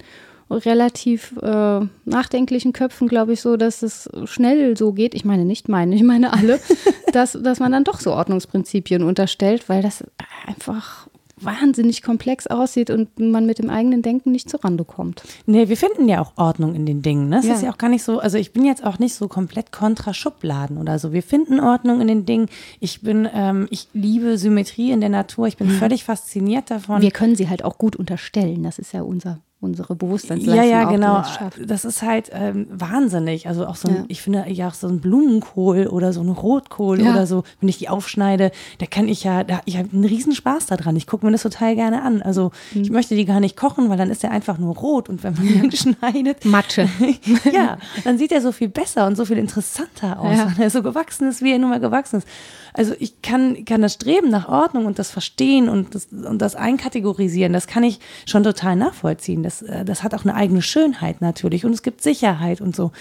[0.52, 5.16] relativ äh, nachdenklichen Köpfen, glaube ich, so, dass es schnell so geht.
[5.16, 6.60] Ich meine nicht meine, ich meine alle,
[7.14, 10.04] dass, dass man dann doch so Ordnungsprinzipien unterstellt, weil das
[10.46, 11.08] einfach
[11.44, 15.24] wahnsinnig komplex aussieht und man mit dem eigenen Denken nicht zurande kommt.
[15.46, 17.30] Nee, wir finden ja auch Ordnung in den Dingen.
[17.30, 17.38] Ne?
[17.38, 17.54] Das ja.
[17.56, 20.14] ist ja auch gar nicht so, also ich bin jetzt auch nicht so komplett kontra
[20.14, 21.14] Schubladen oder so.
[21.14, 22.48] Wir finden Ordnung in den Dingen.
[22.80, 25.48] Ich bin, ähm, ich liebe Symmetrie in der Natur.
[25.48, 25.80] Ich bin mhm.
[25.80, 27.02] völlig fasziniert davon.
[27.02, 28.64] Wir können sie halt auch gut unterstellen.
[28.64, 30.70] Das ist ja unser unsere Bewusstseinsleistung.
[30.70, 31.24] Ja, ja, genau.
[31.64, 33.48] Das ist halt ähm, wahnsinnig.
[33.48, 34.04] Also auch so ein, ja.
[34.08, 37.12] ich finde ja auch so ein Blumenkohl oder so ein Rotkohl ja.
[37.12, 40.34] oder so, wenn ich die aufschneide, da kann ich ja, da, ich habe einen riesen
[40.34, 40.96] Spaß daran.
[40.96, 42.24] Ich gucke mir das total gerne an.
[42.24, 42.82] Also mhm.
[42.82, 45.36] ich möchte die gar nicht kochen, weil dann ist der einfach nur rot und wenn
[45.36, 46.44] man ihn schneidet.
[46.44, 46.90] Matsche.
[47.54, 50.52] ja, dann sieht er so viel besser und so viel interessanter aus, ja.
[50.56, 52.28] wenn er so gewachsen ist, wie er nun mal gewachsen ist.
[52.74, 56.56] Also ich kann, kann das Streben nach Ordnung und das Verstehen und das, und das
[56.56, 59.44] Einkategorisieren, das kann ich schon total nachvollziehen.
[59.44, 62.92] Das, äh, das hat auch eine eigene Schönheit natürlich und es gibt Sicherheit und so.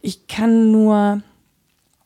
[0.00, 1.22] Ich kann nur,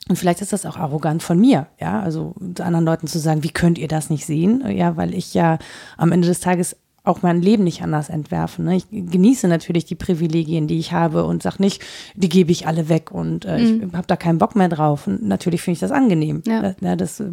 [0.08, 3.50] und vielleicht ist das auch arrogant von mir, ja, also anderen Leuten zu sagen, wie
[3.50, 4.64] könnt ihr das nicht sehen?
[4.70, 5.58] Ja, weil ich ja
[5.96, 6.76] am Ende des Tages
[7.10, 8.64] auch mein Leben nicht anders entwerfen.
[8.64, 8.76] Ne?
[8.76, 11.82] Ich genieße natürlich die Privilegien, die ich habe und sage nicht,
[12.14, 13.88] die gebe ich alle weg und äh, mhm.
[13.88, 15.06] ich habe da keinen Bock mehr drauf.
[15.06, 16.42] Und natürlich finde ich das angenehm.
[16.46, 16.62] Ja.
[16.62, 17.30] Das, ja, das äh,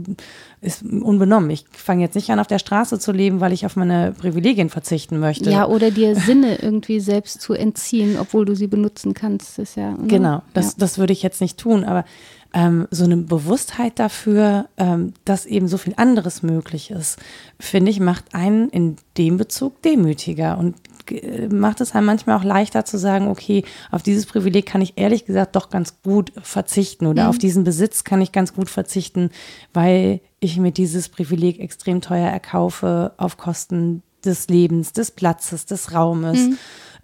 [0.61, 1.49] ist unbenommen.
[1.49, 4.69] Ich fange jetzt nicht an, auf der Straße zu leben, weil ich auf meine Privilegien
[4.69, 5.49] verzichten möchte.
[5.51, 9.59] Ja, oder dir Sinne irgendwie selbst zu entziehen, obwohl du sie benutzen kannst.
[9.59, 10.07] Ist ja, ne?
[10.07, 10.73] Genau, das, ja.
[10.79, 12.05] das würde ich jetzt nicht tun, aber
[12.53, 17.17] ähm, so eine Bewusstheit dafür, ähm, dass eben so viel anderes möglich ist,
[17.59, 20.57] finde ich, macht einen in dem Bezug demütiger.
[20.57, 20.75] Und
[21.11, 24.93] äh, macht es einem manchmal auch leichter zu sagen, okay, auf dieses Privileg kann ich
[24.97, 27.29] ehrlich gesagt doch ganz gut verzichten oder mhm.
[27.29, 29.29] auf diesen Besitz kann ich ganz gut verzichten,
[29.73, 35.93] weil ich mir dieses Privileg extrem teuer erkaufe auf Kosten des Lebens, des Platzes, des
[35.93, 36.39] Raumes.
[36.39, 36.57] Mhm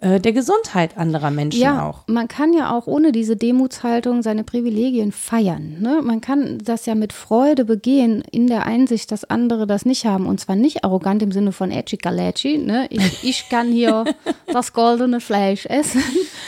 [0.04, 2.06] äh, der Gesundheit anderer Menschen ja, auch.
[2.08, 5.78] Man kann ja auch ohne diese Demutshaltung seine Privilegien feiern.
[5.80, 6.02] Ne?
[6.02, 10.26] Man kann das ja mit Freude begehen, in der Einsicht, dass andere das nicht haben.
[10.26, 12.86] Und zwar nicht arrogant im Sinne von Echikalechi, ne?
[12.90, 14.04] ich, ich kann hier
[14.46, 16.02] das goldene Fleisch essen,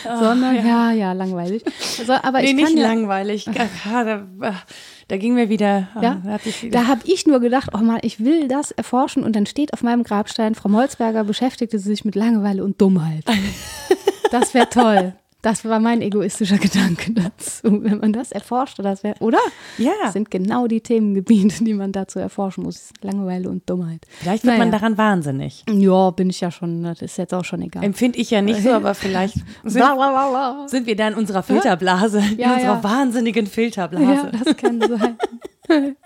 [0.04, 0.62] oh, sondern ja.
[0.62, 1.64] ja, ja, langweilig.
[1.98, 3.46] Also, aber nee, ich kann nicht ja, langweilig.
[5.08, 5.88] Da ging mir wieder.
[5.94, 6.22] Ah, ja?
[6.24, 6.38] Da,
[6.70, 9.22] da habe ich nur gedacht, oh mal, ich will das erforschen.
[9.22, 13.24] Und dann steht auf meinem Grabstein, Frau Molzberger beschäftigte sich mit Langeweile und Dummheit.
[14.30, 15.14] das wäre toll.
[15.46, 17.84] Das war mein egoistischer Gedanke dazu.
[17.84, 19.38] Wenn man das erforscht, das wäre, oder?
[19.78, 19.92] Ja.
[20.02, 22.88] Das sind genau die Themengebiete, die man dazu erforschen muss.
[23.00, 24.00] Langeweile und Dummheit.
[24.18, 24.64] Vielleicht wird naja.
[24.64, 25.64] man daran wahnsinnig.
[25.70, 27.84] Ja, bin ich ja schon, das ist jetzt auch schon egal.
[27.84, 29.84] Empfinde ich ja nicht so, aber vielleicht sind,
[30.66, 32.82] sind wir da in unserer Filterblase, ja, in unserer ja.
[32.82, 34.30] wahnsinnigen Filterblase.
[34.32, 35.16] Ja, das kann sein.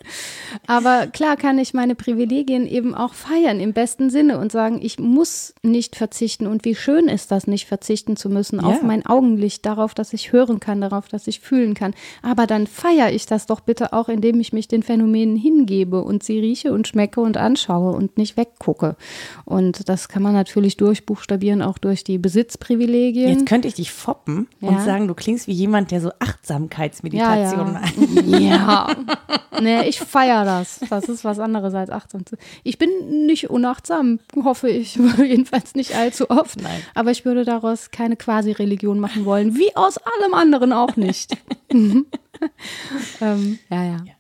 [0.67, 4.99] Aber klar kann ich meine Privilegien eben auch feiern im besten Sinne und sagen, ich
[4.99, 6.47] muss nicht verzichten.
[6.47, 8.67] Und wie schön ist das, nicht verzichten zu müssen ja.
[8.67, 11.95] auf mein Augenlicht, darauf, dass ich hören kann, darauf, dass ich fühlen kann.
[12.23, 16.23] Aber dann feiere ich das doch bitte auch, indem ich mich den Phänomenen hingebe und
[16.23, 18.97] sie rieche und schmecke und anschaue und nicht weggucke.
[19.45, 23.31] Und das kann man natürlich durchbuchstabieren, auch durch die Besitzprivilegien.
[23.31, 24.69] Jetzt könnte ich dich foppen ja.
[24.69, 27.73] und sagen, du klingst wie jemand, der so Achtsamkeitsmeditation ja, ja.
[27.73, 27.91] macht.
[28.41, 28.87] Ja.
[29.61, 30.81] Nee, ich feiere das.
[30.89, 32.25] Das ist was anderes als achtsam.
[32.63, 34.97] Ich bin nicht unachtsam, hoffe ich.
[35.19, 36.61] Jedenfalls nicht allzu oft.
[36.61, 36.83] Nein.
[36.95, 41.37] Aber ich würde daraus keine Quasi-Religion machen wollen, wie aus allem anderen auch nicht.
[41.73, 42.07] ähm,
[43.21, 43.97] ja, ja.
[44.07, 44.13] ja.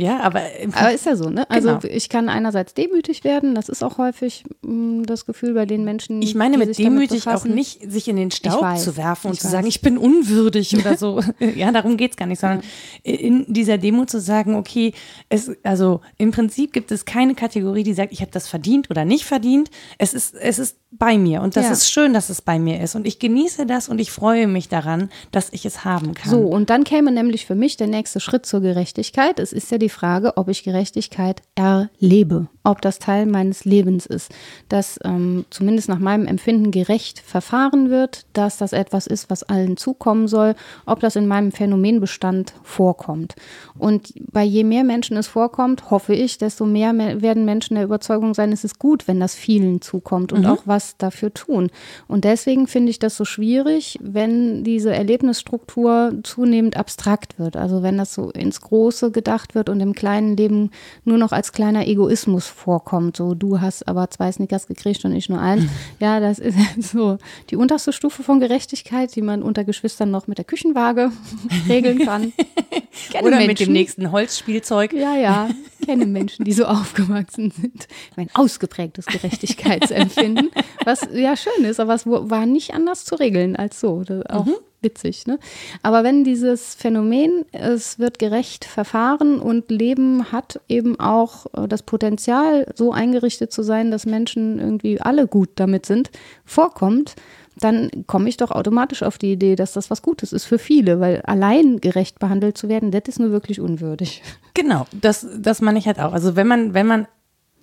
[0.00, 0.42] Ja, aber.
[0.74, 1.50] Aber ist ja so, ne?
[1.50, 1.80] Also genau.
[1.82, 5.84] ich kann einerseits demütig werden, das ist auch häufig mh, mm, das Gefühl bei den
[5.84, 6.22] Menschen.
[6.22, 9.46] Ich meine mit demütig auch nicht, sich in den Staub weiß, zu werfen und zu
[9.46, 9.50] weiß.
[9.50, 11.20] sagen, ich bin unwürdig oder so.
[11.56, 12.62] ja, darum geht es gar nicht, sondern
[13.04, 13.12] ja.
[13.12, 14.92] in dieser Demut zu sagen, okay,
[15.30, 19.04] es, also im Prinzip gibt es keine Kategorie, die sagt, ich habe das verdient oder
[19.04, 19.68] nicht verdient.
[19.98, 21.72] Es ist, es ist bei mir und das ja.
[21.72, 24.68] ist schön, dass es bei mir ist und ich genieße das und ich freue mich
[24.68, 26.30] daran, dass ich es haben kann.
[26.30, 29.38] So, und dann käme nämlich für mich der nächste Schritt zur Gerechtigkeit.
[29.38, 34.06] Es ist ja die die Frage, ob ich Gerechtigkeit erlebe, ob das Teil meines Lebens
[34.06, 34.32] ist,
[34.68, 39.76] dass ähm, zumindest nach meinem Empfinden gerecht verfahren wird, dass das etwas ist, was allen
[39.76, 40.54] zukommen soll,
[40.84, 43.34] ob das in meinem Phänomenbestand vorkommt.
[43.78, 46.92] Und bei je mehr Menschen es vorkommt, hoffe ich, desto mehr
[47.22, 50.46] werden Menschen der Überzeugung sein, es ist gut, wenn das vielen zukommt und mhm.
[50.46, 51.70] auch was dafür tun.
[52.06, 57.56] Und deswegen finde ich das so schwierig, wenn diese Erlebnisstruktur zunehmend abstrakt wird.
[57.56, 60.70] Also wenn das so ins Große gedacht wird und und im kleinen Leben
[61.04, 63.16] nur noch als kleiner Egoismus vorkommt.
[63.16, 65.64] So, du hast aber zwei Snickers gekriegt und ich nur eins.
[66.00, 66.56] Ja, das ist
[66.92, 67.18] so
[67.50, 71.10] die unterste Stufe von Gerechtigkeit, die man unter Geschwistern noch mit der Küchenwaage
[71.68, 72.32] regeln kann.
[73.20, 73.46] Oder Menschen.
[73.46, 74.92] mit dem nächsten Holzspielzeug.
[74.92, 75.48] Ja, ja.
[75.84, 77.88] Kenne Menschen, die so aufgewachsen sind.
[78.16, 80.50] Ein ausgeprägtes Gerechtigkeitsempfinden,
[80.84, 84.04] was ja schön ist, aber es war nicht anders zu regeln als so.
[84.28, 85.26] Auch mhm witzig.
[85.26, 85.38] Ne?
[85.82, 91.82] Aber wenn dieses Phänomen, es wird gerecht verfahren und Leben hat eben auch äh, das
[91.82, 96.10] Potenzial, so eingerichtet zu sein, dass Menschen irgendwie alle gut damit sind,
[96.44, 97.16] vorkommt,
[97.60, 101.00] dann komme ich doch automatisch auf die Idee, dass das was Gutes ist für viele,
[101.00, 104.22] weil allein gerecht behandelt zu werden, das ist nur wirklich unwürdig.
[104.54, 106.12] Genau, das, das meine ich halt auch.
[106.12, 107.06] Also wenn man, wenn man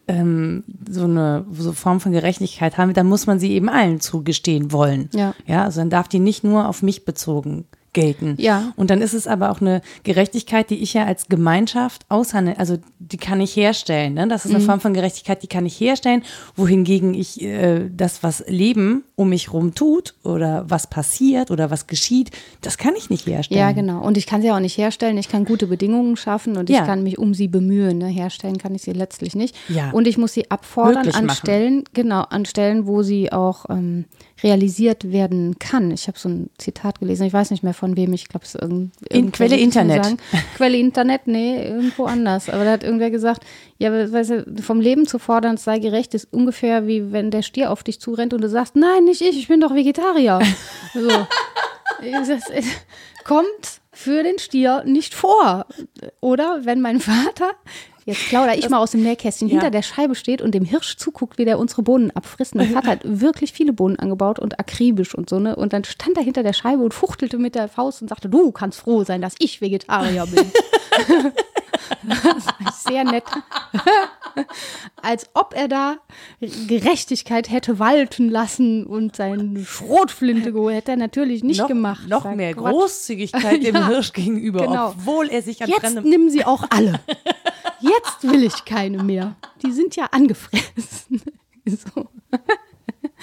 [0.07, 4.71] ähm, so eine so Form von Gerechtigkeit haben, dann muss man sie eben allen zugestehen
[4.71, 5.09] wollen.
[5.13, 5.33] Ja.
[5.45, 7.65] Ja, also dann darf die nicht nur auf mich bezogen
[7.95, 8.35] gelten.
[8.37, 8.73] Ja.
[8.75, 12.77] Und dann ist es aber auch eine Gerechtigkeit, die ich ja als Gemeinschaft aushandle, also
[12.99, 14.13] die kann ich herstellen.
[14.13, 14.27] Ne?
[14.27, 14.67] Das ist eine mhm.
[14.67, 16.21] Form von Gerechtigkeit, die kann ich herstellen,
[16.55, 21.87] wohingegen ich äh, das, was Leben um mich rum tut oder was passiert oder was
[21.87, 22.31] geschieht,
[22.61, 23.59] das kann ich nicht herstellen.
[23.59, 24.01] Ja, genau.
[24.01, 25.17] Und ich kann sie auch nicht herstellen.
[25.17, 26.81] Ich kann gute Bedingungen schaffen und ja.
[26.81, 27.97] ich kann mich um sie bemühen.
[27.97, 28.07] Ne?
[28.07, 29.55] Herstellen kann ich sie letztlich nicht.
[29.69, 29.91] Ja.
[29.91, 34.05] Und ich muss sie abfordern an Stellen, genau, an Stellen, wo sie auch ähm,
[34.43, 35.91] realisiert werden kann.
[35.91, 38.55] Ich habe so ein Zitat gelesen, ich weiß nicht mehr von wem, ich glaube, es
[38.55, 40.17] ist irgend, In Quelle Internet.
[40.55, 42.49] Quelle Internet, nee, irgendwo anders.
[42.49, 43.45] Aber da hat irgendwer gesagt,
[43.77, 47.43] ja, weißt du, vom Leben zu fordern, es sei gerecht, ist ungefähr wie wenn der
[47.43, 50.39] Stier auf dich zurennt und du sagst, nein, nicht ich, ich bin doch Vegetarier.
[50.93, 51.09] so.
[52.01, 52.29] Das
[53.23, 55.65] kommt für den Stier nicht vor.
[56.19, 57.51] Oder wenn mein Vater
[58.07, 59.69] Jetzt plaudere ich das, mal aus dem Nähkästchen, hinter ja.
[59.71, 62.53] der Scheibe steht und dem Hirsch zuguckt, wie der unsere Bohnen abfrisst.
[62.53, 65.55] Und der Vater hat wirklich viele Bohnen angebaut und akribisch und so, ne?
[65.55, 68.51] Und dann stand er hinter der Scheibe und fuchtelte mit der Faust und sagte, du
[68.51, 70.45] kannst froh sein, dass ich Vegetarier bin.
[72.73, 73.23] sehr nett.
[75.01, 75.97] Als ob er da
[76.39, 80.75] Gerechtigkeit hätte walten lassen und seine Schrotflinte geholt.
[80.75, 82.07] Hätte er natürlich nicht noch, gemacht.
[82.07, 82.71] Noch mehr Quatsch.
[82.71, 84.89] Großzügigkeit dem Ja, Hirsch gegenüber, genau.
[84.89, 86.99] obwohl er sich an Jetzt fremdem nimm sie auch alle.
[87.79, 89.35] Jetzt will ich keine mehr.
[89.63, 91.21] Die sind ja angefressen.
[91.65, 92.09] So.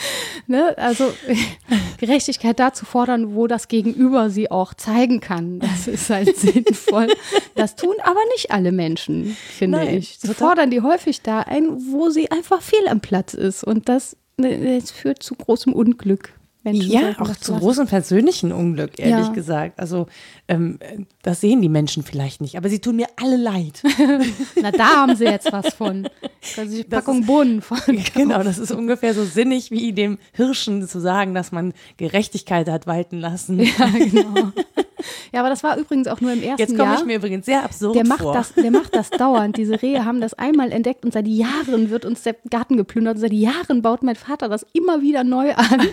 [0.48, 0.76] Ne?
[0.76, 1.12] Also
[1.98, 5.60] Gerechtigkeit da zu fordern, wo das Gegenüber sie auch zeigen kann.
[5.60, 7.08] Das ist halt sinnvoll.
[7.54, 10.18] Das tun aber nicht alle Menschen, finde Nein, ich.
[10.18, 13.62] Sie fordern die häufig da ein, wo sie einfach fehl am Platz ist.
[13.62, 16.34] Und das, ne, das führt zu großem Unglück.
[16.64, 19.32] Menschen Ja, auch zu großem persönlichen Unglück, ehrlich Ja.
[19.32, 19.80] gesagt.
[19.80, 20.06] Also,
[20.48, 20.78] ähm,
[21.22, 23.82] das sehen die Menschen vielleicht nicht, aber sie tun mir alle leid.
[24.60, 26.08] Na, da haben sie jetzt was von.
[26.40, 27.78] Sie die Packung Bohnen von.
[28.14, 32.86] genau, das ist ungefähr so sinnig wie dem Hirschen zu sagen, dass man Gerechtigkeit hat
[32.86, 33.60] walten lassen.
[33.60, 34.52] Ja, genau.
[35.32, 36.98] Ja, aber das war übrigens auch nur im ersten Jetzt komme Jahr.
[37.00, 38.34] ich mir übrigens sehr absurd der macht, vor.
[38.34, 39.56] das, der macht das dauernd.
[39.56, 43.16] Diese Rehe haben das einmal entdeckt und seit Jahren wird uns der Garten geplündert.
[43.16, 45.88] Und seit Jahren baut mein Vater das immer wieder neu an.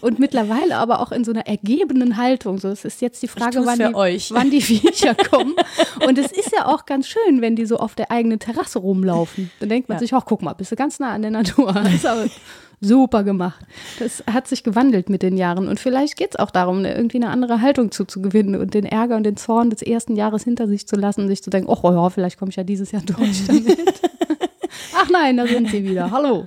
[0.00, 2.58] Und mittlerweile aber auch in so einer ergebenen Haltung.
[2.58, 4.30] So, es ist jetzt die Frage, wann die, euch.
[4.32, 5.54] wann die Viecher kommen.
[6.06, 9.50] Und es ist ja auch ganz schön, wenn die so auf der eigenen Terrasse rumlaufen.
[9.60, 10.00] Dann denkt man Ja.
[10.00, 11.72] sich, ach, guck mal, bist du ganz nah an der Natur.
[11.72, 12.26] Das ist aber
[12.80, 13.64] super gemacht.
[14.00, 15.68] Das hat sich gewandelt mit den Jahren.
[15.68, 19.16] Und vielleicht geht es auch darum, eine- irgendwie eine andere Haltung zuzugewinnen und den Ärger
[19.16, 21.90] und den Zorn des ersten Jahres hinter sich zu lassen und sich zu denken, oh
[21.92, 23.78] ja, vielleicht komme ich ja dieses Jahr durch damit.
[24.94, 26.10] Ach nein, da sind sie wieder.
[26.10, 26.46] Hallo.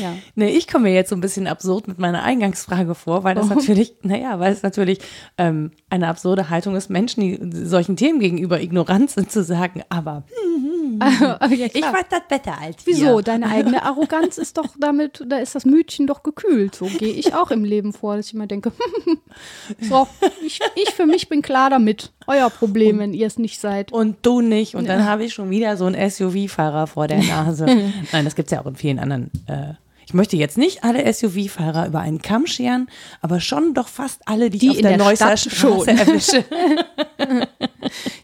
[0.00, 0.14] Ja.
[0.34, 3.48] Nee, ich komme mir jetzt so ein bisschen absurd mit meiner Eingangsfrage vor, weil das
[3.48, 4.98] natürlich, naja, weil es natürlich
[5.38, 10.24] ähm, eine absurde Haltung ist, Menschen, die solchen Themen gegenüber ignorant sind, zu sagen, aber
[11.00, 13.18] ja, ich weiß das besser als Wieso?
[13.18, 13.22] ihr.
[13.22, 16.74] Deine eigene Arroganz ist doch damit, da ist das Mütchen doch gekühlt.
[16.74, 18.72] So gehe ich auch im Leben vor, dass ich immer denke,
[19.80, 20.06] so,
[20.44, 22.12] ich, ich für mich bin klar damit.
[22.26, 23.92] Euer Problem, wenn ihr es nicht seid.
[23.92, 24.74] Und du nicht.
[24.74, 27.66] Und dann habe ich schon wieder so einen SUV-Fahrer vor der Nase.
[28.12, 29.30] Nein, das gibt es ja auch in vielen anderen.
[29.46, 29.74] Äh,
[30.06, 32.88] ich möchte jetzt nicht alle SUV-Fahrer über einen Kamm scheren,
[33.20, 35.86] aber schon doch fast alle, die, Die ich auf in der, der Neusser Stadt schon.
[35.88, 36.44] erwische.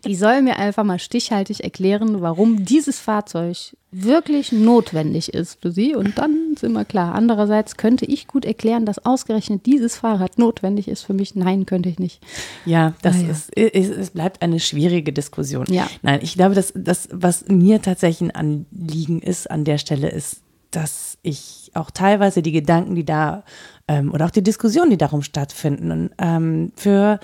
[0.07, 3.57] Die soll mir einfach mal stichhaltig erklären, warum dieses Fahrzeug
[3.93, 5.95] wirklich notwendig ist für sie.
[5.95, 7.14] Und dann sind wir klar.
[7.14, 11.35] Andererseits könnte ich gut erklären, dass ausgerechnet dieses Fahrrad notwendig ist für mich.
[11.35, 12.20] Nein, könnte ich nicht.
[12.64, 13.30] Ja, das Ah, ja.
[13.30, 15.66] Ist, es, es bleibt eine schwierige Diskussion.
[15.68, 15.89] Ja.
[16.03, 20.41] Nein, ich glaube, dass das, was mir tatsächlich ein Anliegen ist an der Stelle, ist,
[20.77, 23.45] dass ich auch teilweise die Gedanken, die da
[23.89, 27.20] ähm, oder auch die Diskussionen, die darum stattfinden, ähm, für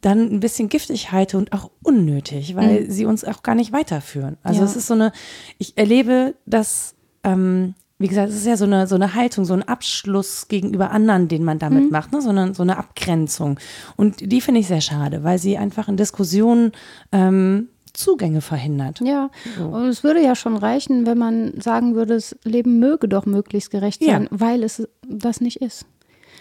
[0.00, 4.38] dann ein bisschen giftig halte und auch unnötig, weil sie uns auch gar nicht weiterführen.
[4.42, 4.66] Also Ja.
[4.66, 5.12] es ist so eine,
[5.58, 9.52] ich erlebe das, ähm, wie gesagt, es ist ja so eine, so eine Haltung, so
[9.52, 12.22] ein Abschluss gegenüber anderen, den man damit macht, ne?
[12.22, 13.60] so, eine, so eine Abgrenzung.
[13.96, 16.72] Und die finde ich sehr schade, weil sie einfach in Diskussionen
[17.12, 19.00] ähm, Zugänge verhindert.
[19.00, 23.26] Ja, und es würde ja schon reichen, wenn man sagen würde, das Leben möge doch
[23.26, 24.12] möglichst gerecht Ja.
[24.14, 25.86] sein, weil es das nicht ist.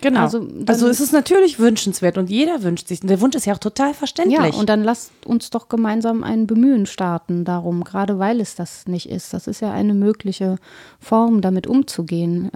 [0.01, 0.21] Genau.
[0.21, 3.01] Also Also, es ist natürlich wünschenswert und jeder wünscht sich.
[3.01, 4.37] Und der Wunsch ist ja auch total verständlich.
[4.53, 8.87] Ja, und dann lasst uns doch gemeinsam ein Bemühen starten darum, gerade weil es das
[8.87, 9.33] nicht ist.
[9.33, 10.57] Das ist ja eine mögliche
[10.99, 12.49] Form, damit umzugehen.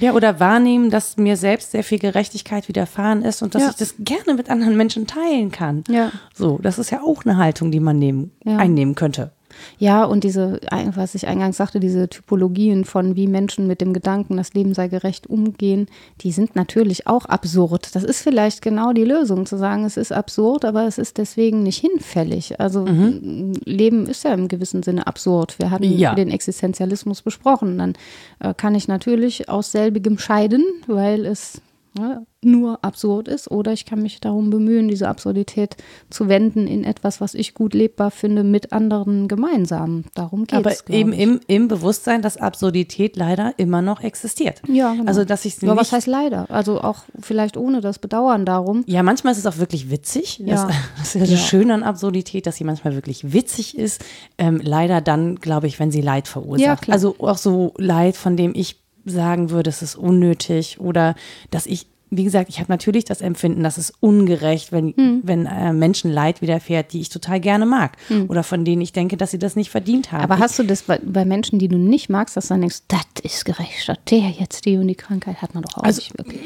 [0.00, 3.70] Äh, Ja, oder wahrnehmen, dass mir selbst sehr viel Gerechtigkeit widerfahren ist und dass Ja.
[3.70, 5.84] ich das gerne mit anderen Menschen teilen kann.
[5.88, 6.10] Ja.
[6.34, 8.56] So, das ist ja auch eine Haltung, die man nehmen, Ja.
[8.56, 9.30] einnehmen könnte.
[9.78, 10.60] Ja, und diese,
[10.94, 14.88] was ich eingangs sagte, diese Typologien von wie Menschen mit dem Gedanken, das Leben sei
[14.88, 15.86] gerecht umgehen,
[16.20, 17.94] die sind natürlich auch absurd.
[17.94, 21.62] Das ist vielleicht genau die Lösung, zu sagen, es ist absurd, aber es ist deswegen
[21.62, 22.60] nicht hinfällig.
[22.60, 25.58] Also Leben ist ja im gewissen Sinne absurd.
[25.58, 26.14] Wir hatten Ja.
[26.14, 27.78] den Existenzialismus besprochen.
[27.78, 27.94] Dann
[28.40, 31.60] äh, kann ich natürlich aus selbigem scheiden, weil es
[31.98, 35.76] ne, nur absurd ist, oder ich kann mich darum bemühen, diese Absurdität
[36.08, 40.04] zu wenden in etwas, was ich gut lebbar finde, mit anderen gemeinsam.
[40.14, 40.84] Darum geht Aber es.
[40.88, 44.62] eben im, im Bewusstsein, dass Absurdität leider immer noch existiert.
[44.68, 45.04] ja, genau.
[45.06, 46.46] Also, dass ich nicht was heißt leider?
[46.50, 48.84] Also auch vielleicht ohne das Bedauern darum.
[48.86, 50.40] Ja, manchmal ist es auch wirklich witzig.
[50.46, 50.70] Das, Ja.
[50.98, 51.36] das ist ja das Ja.
[51.38, 54.04] Schöne an Absurdität, dass sie manchmal wirklich witzig ist.
[54.38, 56.60] Ähm, leider dann, glaube ich, wenn sie Leid verursacht.
[56.66, 56.94] Ja, klar.
[56.94, 58.76] Also auch so Leid, von dem ich
[59.08, 61.14] sagen würde, es ist unnötig oder
[61.50, 65.20] dass ich, wie gesagt, ich habe natürlich das Empfinden, dass es ungerecht, wenn, Hm.
[65.24, 67.96] wenn äh, Menschen Leid widerfährt, die ich total gerne mag
[68.28, 70.22] oder von denen ich denke, dass sie das nicht verdient haben.
[70.24, 72.78] Aber hast du das bei, bei Menschen, die du nicht magst, dass du dann denkst,
[72.88, 76.00] das ist gerecht, dass der jetzt die und die Krankheit hat man doch auch Also-
[76.00, 76.40] nicht wirklich.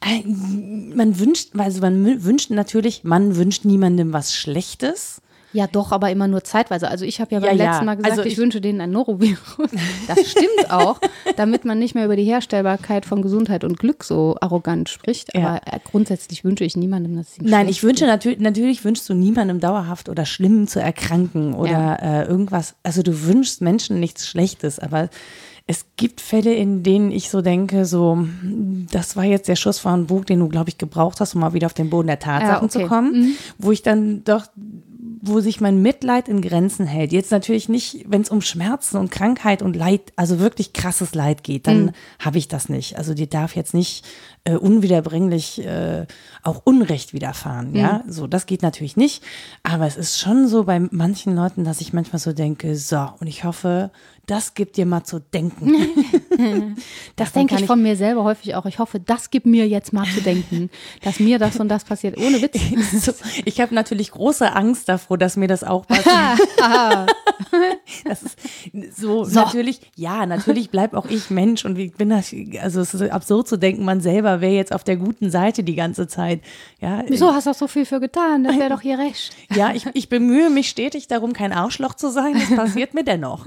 [0.00, 0.22] Äh,
[0.94, 5.20] man wünscht, also man wünscht natürlich, man wünscht niemandem was Schlechtes.
[5.56, 6.88] Ja, doch, aber immer nur zeitweise.
[6.88, 7.70] Also ich habe ja beim Ja, ja.
[7.70, 9.38] letzten Mal gesagt, Also ich, ich- wünsche denen ein Norovirus.
[10.06, 11.00] Das stimmt auch,
[11.36, 15.34] damit man nicht mehr über die Herstellbarkeit von Gesundheit und Glück so arrogant spricht.
[15.34, 15.48] Ja.
[15.48, 19.14] Aber äh, grundsätzlich wünsche ich niemandem, dass ihm Nein, ich wünsche natürlich, natürlich wünschst du
[19.14, 22.74] niemandem dauerhaft oder schlimm zu erkranken oder äh, irgendwas.
[22.82, 25.08] Also du wünschst Menschen nichts Schlechtes, aber
[25.68, 28.24] es gibt Fälle, in denen ich so denke, so,
[28.92, 31.54] das war jetzt der Schuss von Bug, den du, glaube ich, gebraucht hast, um mal
[31.54, 32.88] wieder auf den Boden der Tatsachen zu okay.
[32.88, 34.46] kommen, wo ich dann doch
[35.26, 37.12] wo sich mein Mitleid in Grenzen hält.
[37.12, 41.44] Jetzt natürlich nicht, wenn es um Schmerzen und Krankheit und Leid, also wirklich krasses Leid
[41.44, 42.96] geht, dann habe ich das nicht.
[42.96, 44.04] Also dir darf jetzt nicht
[44.44, 46.06] äh, unwiederbringlich äh,
[46.42, 48.04] auch Unrecht widerfahren, ja.
[48.08, 49.22] So, das geht natürlich nicht.
[49.62, 53.26] Aber es ist schon so bei manchen Leuten, dass ich manchmal so denke, so, und
[53.26, 53.90] ich hoffe,
[54.26, 55.76] das gibt dir mal zu denken.
[57.16, 58.66] Das denke kann ich von mir selber häufig auch.
[58.66, 60.68] Ich hoffe, das gibt mir jetzt mal zu denken,
[61.02, 62.18] dass mir das und das passiert.
[62.18, 62.58] Ohne Witz.
[63.06, 63.12] So,
[63.46, 66.38] ich habe natürlich große Angst davor, dass mir das auch passiert.
[68.04, 68.38] das ist
[68.94, 73.10] so, natürlich, ja, natürlich bleib auch ich Mensch und ich bin das, also es ist
[73.10, 76.42] absurd zu denken, man selber wäre jetzt auf der guten Seite die ganze Zeit.
[76.82, 78.44] Ja, Wieso hast du auch so viel für getan?
[78.44, 79.34] Das wäre doch hier recht.
[79.54, 82.34] ja, ich, ich bemühe mich stetig darum, kein Arschloch zu sein.
[82.34, 83.46] Das passiert mir dennoch.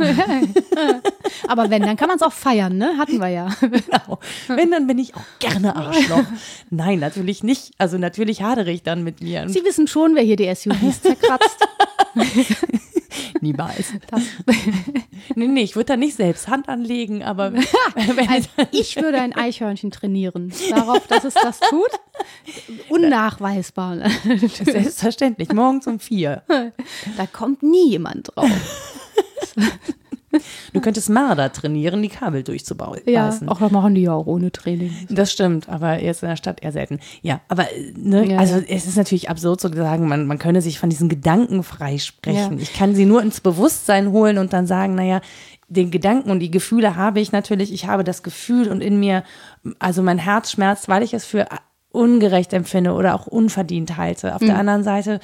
[1.47, 2.97] Aber wenn, dann kann man es auch feiern, ne?
[2.97, 3.49] Hatten wir ja.
[3.61, 4.19] Genau.
[4.47, 6.23] Wenn, dann bin ich auch gerne Arschloch.
[6.69, 7.71] Nein, natürlich nicht.
[7.77, 9.47] Also natürlich hadere ich dann mit mir.
[9.49, 11.67] Sie wissen schon, wer hier die SUVs zerkratzt.
[13.41, 13.93] Niemals.
[15.35, 17.53] nee, nee, ich würde da nicht selbst Hand anlegen, aber
[18.27, 20.51] Also ich würde ein Eichhörnchen trainieren.
[20.69, 21.89] Darauf, dass es das tut.
[22.89, 23.95] Unnachweisbar.
[23.95, 24.11] ne?
[24.63, 26.43] selbstverständlich, morgens um vier.
[27.17, 28.49] Da kommt nie jemand drauf.
[30.73, 32.99] Du könntest Marder trainieren, die Kabel durchzubauen.
[33.05, 34.93] Ja, auch das machen die ja auch ohne Training.
[35.09, 36.99] Das stimmt, aber jetzt in der Stadt eher selten.
[37.21, 38.63] Ja, aber äh, ne, Ja, also ja.
[38.69, 42.57] es ist natürlich absurd zu sagen, man, man könne sich von diesen Gedanken freisprechen.
[42.57, 42.61] Ja.
[42.61, 45.21] Ich kann sie nur ins Bewusstsein holen und dann sagen, naja,
[45.67, 47.71] den Gedanken und die Gefühle habe ich natürlich.
[47.73, 49.23] Ich habe das Gefühl und in mir,
[49.79, 51.47] also mein Herz schmerzt, weil ich es für
[51.91, 54.33] ungerecht empfinde oder auch unverdient halte.
[54.35, 54.59] Auf der Mhm.
[54.59, 55.19] anderen Seite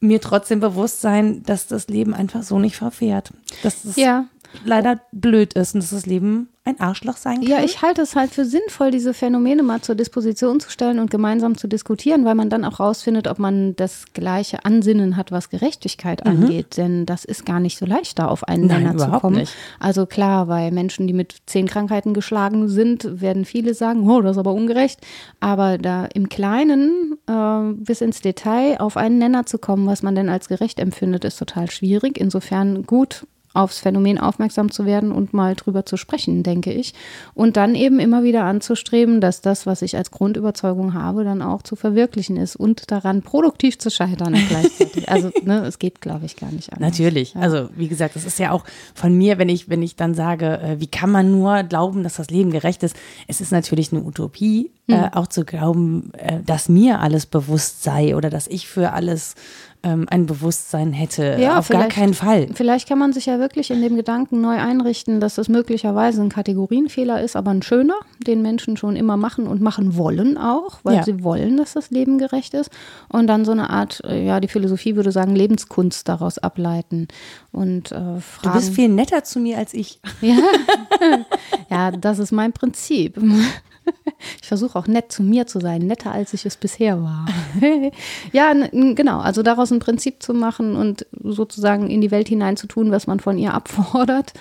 [0.00, 3.30] mir trotzdem bewusst sein, dass das Leben einfach so nicht verfährt.
[3.62, 4.26] Dass es Ja.
[4.64, 7.48] Leider blöd ist und dass das Leben ein Arschloch sein kann.
[7.48, 11.10] Ja, ich halte es halt für sinnvoll, diese Phänomene mal zur Disposition zu stellen und
[11.10, 15.48] gemeinsam zu diskutieren, weil man dann auch rausfindet, ob man das gleiche Ansinnen hat, was
[15.48, 16.76] Gerechtigkeit angeht.
[16.76, 18.68] Denn das ist gar nicht so leicht, da auf einen Mhm.
[18.68, 19.36] Nenner zu kommen.
[19.36, 19.54] nicht.
[19.78, 24.32] Also klar, bei Menschen, die mit zehn Krankheiten geschlagen sind, werden viele sagen, oh, das
[24.32, 25.00] ist aber ungerecht.
[25.40, 30.14] Aber da im Kleinen äh, bis ins Detail auf einen Nenner zu kommen, was man
[30.14, 32.18] denn als gerecht empfindet, ist total schwierig.
[32.18, 36.94] Insofern gut aufs Phänomen aufmerksam zu werden und mal drüber zu sprechen, denke ich.
[37.34, 41.62] Und dann eben immer wieder anzustreben, dass das, was ich als Grundüberzeugung habe, dann auch
[41.62, 45.08] zu verwirklichen ist und daran produktiv zu scheitern gleichzeitig.
[45.08, 46.90] Also, ne, es geht, glaube ich, gar nicht anders.
[46.90, 47.34] Natürlich.
[47.36, 50.60] Also wie gesagt, das ist ja auch von mir, wenn ich, wenn ich dann sage,
[50.60, 52.94] äh, wie kann man nur glauben, dass das Leben gerecht ist?
[53.26, 55.04] Es ist natürlich eine Utopie, Hm.
[55.04, 59.34] äh, auch zu glauben, äh, dass mir alles bewusst sei oder dass ich für alles
[59.82, 61.36] ähm, ein Bewusstsein hätte.
[61.40, 62.48] Ja, Auf gar keinen Fall.
[62.54, 66.28] Vielleicht kann man sich ja wirklich in dem Gedanken neu einrichten, dass es möglicherweise ein
[66.28, 67.94] Kategorienfehler ist, aber ein schöner,
[68.26, 71.02] den Menschen schon immer machen und machen wollen auch, weil Ja.
[71.04, 72.70] sie wollen, dass das Leben gerecht ist.
[73.08, 77.08] Und dann so eine Art, äh, ja, die Philosophie würde sagen, Lebenskunst daraus ableiten
[77.52, 78.56] und äh, Du fragen.
[78.58, 80.00] bist viel netter zu mir als ich.
[80.20, 80.36] Ja.
[81.70, 83.18] ja, das ist mein Prinzip.
[84.40, 87.26] Ich versuche auch nett zu mir zu sein, netter als ich es bisher war.
[88.32, 89.20] ja, genau.
[89.20, 93.38] Also daraus ein Prinzip zu machen und sozusagen in die Welt hineinzutun, was man von
[93.38, 94.32] ihr abfordert,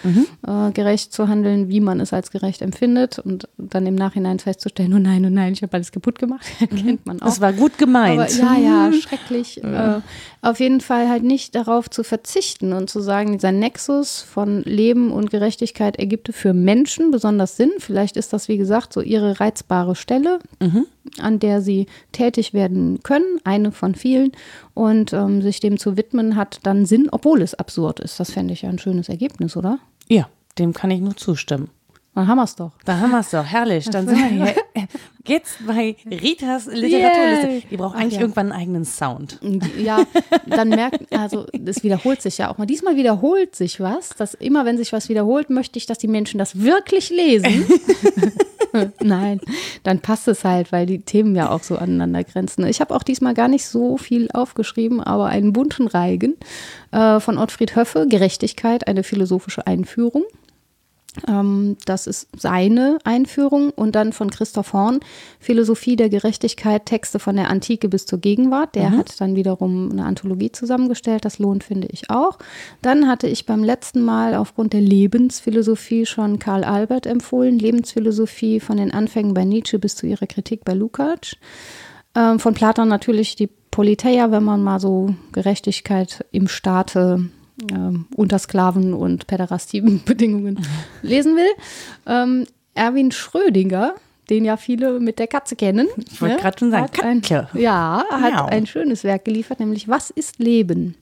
[0.46, 4.94] äh, gerecht zu handeln, wie man es als gerecht empfindet und dann im Nachhinein festzustellen,
[4.94, 7.26] oh nein, oh nein, ich habe alles kaputt gemacht, kennt man auch.
[7.26, 8.20] Das war gut gemeint.
[8.20, 9.64] Aber, ja, ja, schrecklich.
[9.64, 10.02] Äh,
[10.42, 15.12] auf jeden Fall halt nicht darauf zu verzichten und zu sagen, dieser Nexus von Leben
[15.12, 17.72] und Gerechtigkeit ergibt für Menschen besonders Sinn.
[17.80, 20.40] Vielleicht ist das, wie gesagt, so ihre reizbare Stelle,
[21.20, 24.32] an der sie tätig werden können, eine von vielen.
[24.74, 28.20] Und ähm, sich dem zu widmen hat dann Sinn, obwohl es absurd ist.
[28.20, 29.80] Das fände ich ja ein schönes Ergebnis, oder?
[30.08, 31.70] Ja, dem kann ich nur zustimmen.
[32.20, 32.72] Dann haben wir es doch.
[32.84, 33.86] Da haben wir es doch, herrlich.
[33.90, 34.56] Dann sind wir hier
[35.26, 37.48] jetzt bei Ritas Literaturliste.
[37.48, 37.64] Yay.
[37.72, 38.22] Die braucht Ach eigentlich ja.
[38.22, 39.40] irgendwann einen eigenen Sound.
[39.78, 40.04] Ja,
[40.46, 42.66] dann merkt, also das wiederholt sich ja auch mal.
[42.66, 46.40] Diesmal wiederholt sich was, dass immer wenn sich was wiederholt, möchte ich, dass die Menschen
[46.40, 47.66] das wirklich lesen.
[49.00, 49.40] Nein,
[49.84, 52.66] dann passt es halt, weil die Themen ja auch so aneinander grenzen.
[52.68, 56.38] Ich habe auch diesmal gar nicht so viel aufgeschrieben, aber einen bunten Reigen
[56.92, 60.24] äh, von Ottfried Höffe, Gerechtigkeit, eine philosophische Einführung.
[61.28, 65.00] Ähm, das ist seine Einführung und dann von Christoph Horn,
[65.40, 68.76] Philosophie der Gerechtigkeit, Texte von der Antike bis zur Gegenwart.
[68.76, 68.98] Der mhm.
[68.98, 71.26] hat dann wiederum eine Anthologie zusammengestellt.
[71.26, 72.38] Das lohnt, finde ich auch.
[72.82, 77.58] Dann hatte ich beim letzten Mal aufgrund der Lebensphilosophie schon Karl Albert empfohlen.
[77.58, 81.36] Lebensphilosophie von den Anfängen bei Nietzsche bis zu ihrer Kritik bei Lukács.
[82.16, 87.30] Ähm, von Platon natürlich die Politeia, wenn man mal so Gerechtigkeit im Staate
[87.72, 90.66] ähm, unter Sklaven- und Päderastien-Bedingungen mhm.
[91.02, 91.52] lesen will.
[92.06, 92.46] Ähm,
[92.76, 93.96] Erwin Schrödinger,
[94.30, 95.88] den ja viele mit der Katze kennen.
[96.12, 96.42] Ich wollte ne?
[96.42, 97.22] gerade schon sagen, hat ein,
[97.54, 98.46] Ja, hat ja.
[98.46, 100.96] ein schönes Werk geliefert, nämlich Was ist Leben?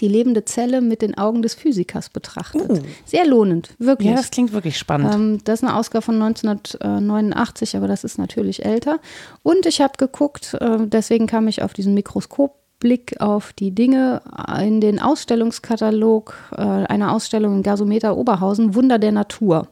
[0.00, 2.68] Die lebende Zelle mit den Augen des Physikers betrachtet.
[2.68, 2.82] Uh.
[3.04, 4.10] Sehr lohnend, wirklich.
[4.10, 5.14] Ja, das klingt wirklich spannend.
[5.14, 8.98] Ähm, das ist eine Ausgabe von 1989, aber das ist natürlich älter.
[9.42, 14.20] Und ich habe geguckt, äh, deswegen kam ich auf diesen Mikroskop Blick auf die Dinge
[14.60, 19.68] in den Ausstellungskatalog äh, einer Ausstellung in Gasometer Oberhausen, Wunder der Natur.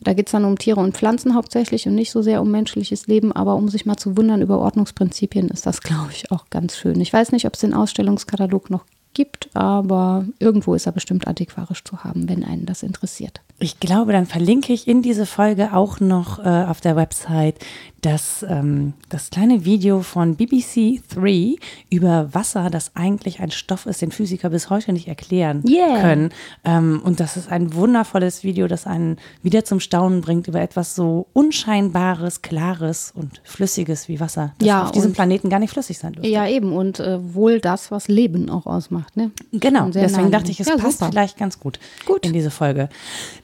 [0.00, 3.06] Da geht es dann um Tiere und Pflanzen hauptsächlich und nicht so sehr um menschliches
[3.06, 6.76] Leben, aber um sich mal zu wundern über Ordnungsprinzipien ist das, glaube ich, auch ganz
[6.76, 7.00] schön.
[7.00, 8.84] Ich weiß nicht, ob es den Ausstellungskatalog noch
[9.14, 13.40] gibt, aber irgendwo ist er bestimmt antiquarisch zu haben, wenn einen das interessiert.
[13.60, 17.56] Ich glaube, dann verlinke ich in diese Folge auch noch äh, auf der Website
[18.04, 21.56] das, ähm, das kleine Video von BBC 3
[21.88, 26.00] über Wasser, das eigentlich ein Stoff ist, den Physiker bis heute nicht erklären yeah.
[26.00, 26.30] können.
[26.64, 30.94] Ähm, und das ist ein wundervolles Video, das einen wieder zum Staunen bringt über etwas
[30.94, 35.96] so Unscheinbares, Klares und Flüssiges wie Wasser, das ja, auf diesem Planeten gar nicht flüssig
[35.96, 36.30] sein dürfte.
[36.30, 36.74] Ja, eben.
[36.74, 39.16] Und äh, wohl das, was Leben auch ausmacht.
[39.16, 39.30] Ne?
[39.52, 39.88] Genau.
[39.88, 41.10] Deswegen dachte ich, es ja, passt super.
[41.10, 42.90] vielleicht ganz gut, gut in diese Folge.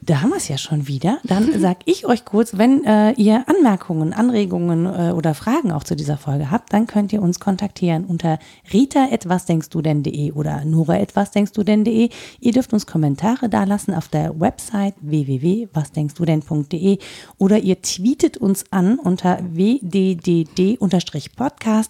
[0.03, 1.19] Da haben wir es ja schon wieder.
[1.25, 5.95] Dann sage ich euch kurz, wenn äh, ihr Anmerkungen, Anregungen äh, oder Fragen auch zu
[5.95, 8.39] dieser Folge habt, dann könnt ihr uns kontaktieren unter
[8.73, 12.09] rita.wasdenkst-du-denn.de oder nora.wasdenkst-du-denn.de.
[12.41, 16.99] Ihr dürft uns Kommentare dalassen auf der Website www.wasdenkst-du-denn.de
[17.39, 20.73] oder ihr tweetet uns an unter wddd-podcast.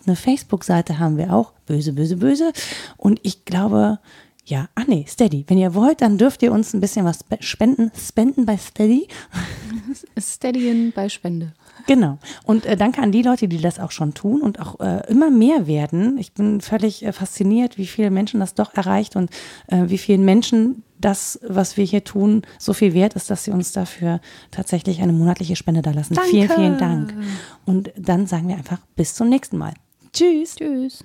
[0.06, 1.52] Eine Facebook-Seite haben wir auch.
[1.66, 2.52] Böse, böse, böse.
[2.96, 4.00] Und ich glaube,
[4.50, 5.44] ja, ach nee, Steady.
[5.46, 7.92] Wenn ihr wollt, dann dürft ihr uns ein bisschen was spenden.
[7.96, 9.06] Spenden bei Steady.
[10.18, 11.52] Steadyen bei Spende.
[11.86, 12.18] Genau.
[12.44, 15.30] Und äh, danke an die Leute, die das auch schon tun und auch äh, immer
[15.30, 16.18] mehr werden.
[16.18, 19.30] Ich bin völlig äh, fasziniert, wie viele Menschen das doch erreicht und
[19.68, 23.52] äh, wie vielen Menschen das, was wir hier tun, so viel wert ist, dass sie
[23.52, 24.20] uns dafür
[24.50, 26.16] tatsächlich eine monatliche Spende da lassen.
[26.28, 27.14] Vielen, vielen Dank.
[27.64, 29.74] Und dann sagen wir einfach bis zum nächsten Mal.
[30.12, 30.56] Tschüss.
[30.56, 31.04] Tschüss.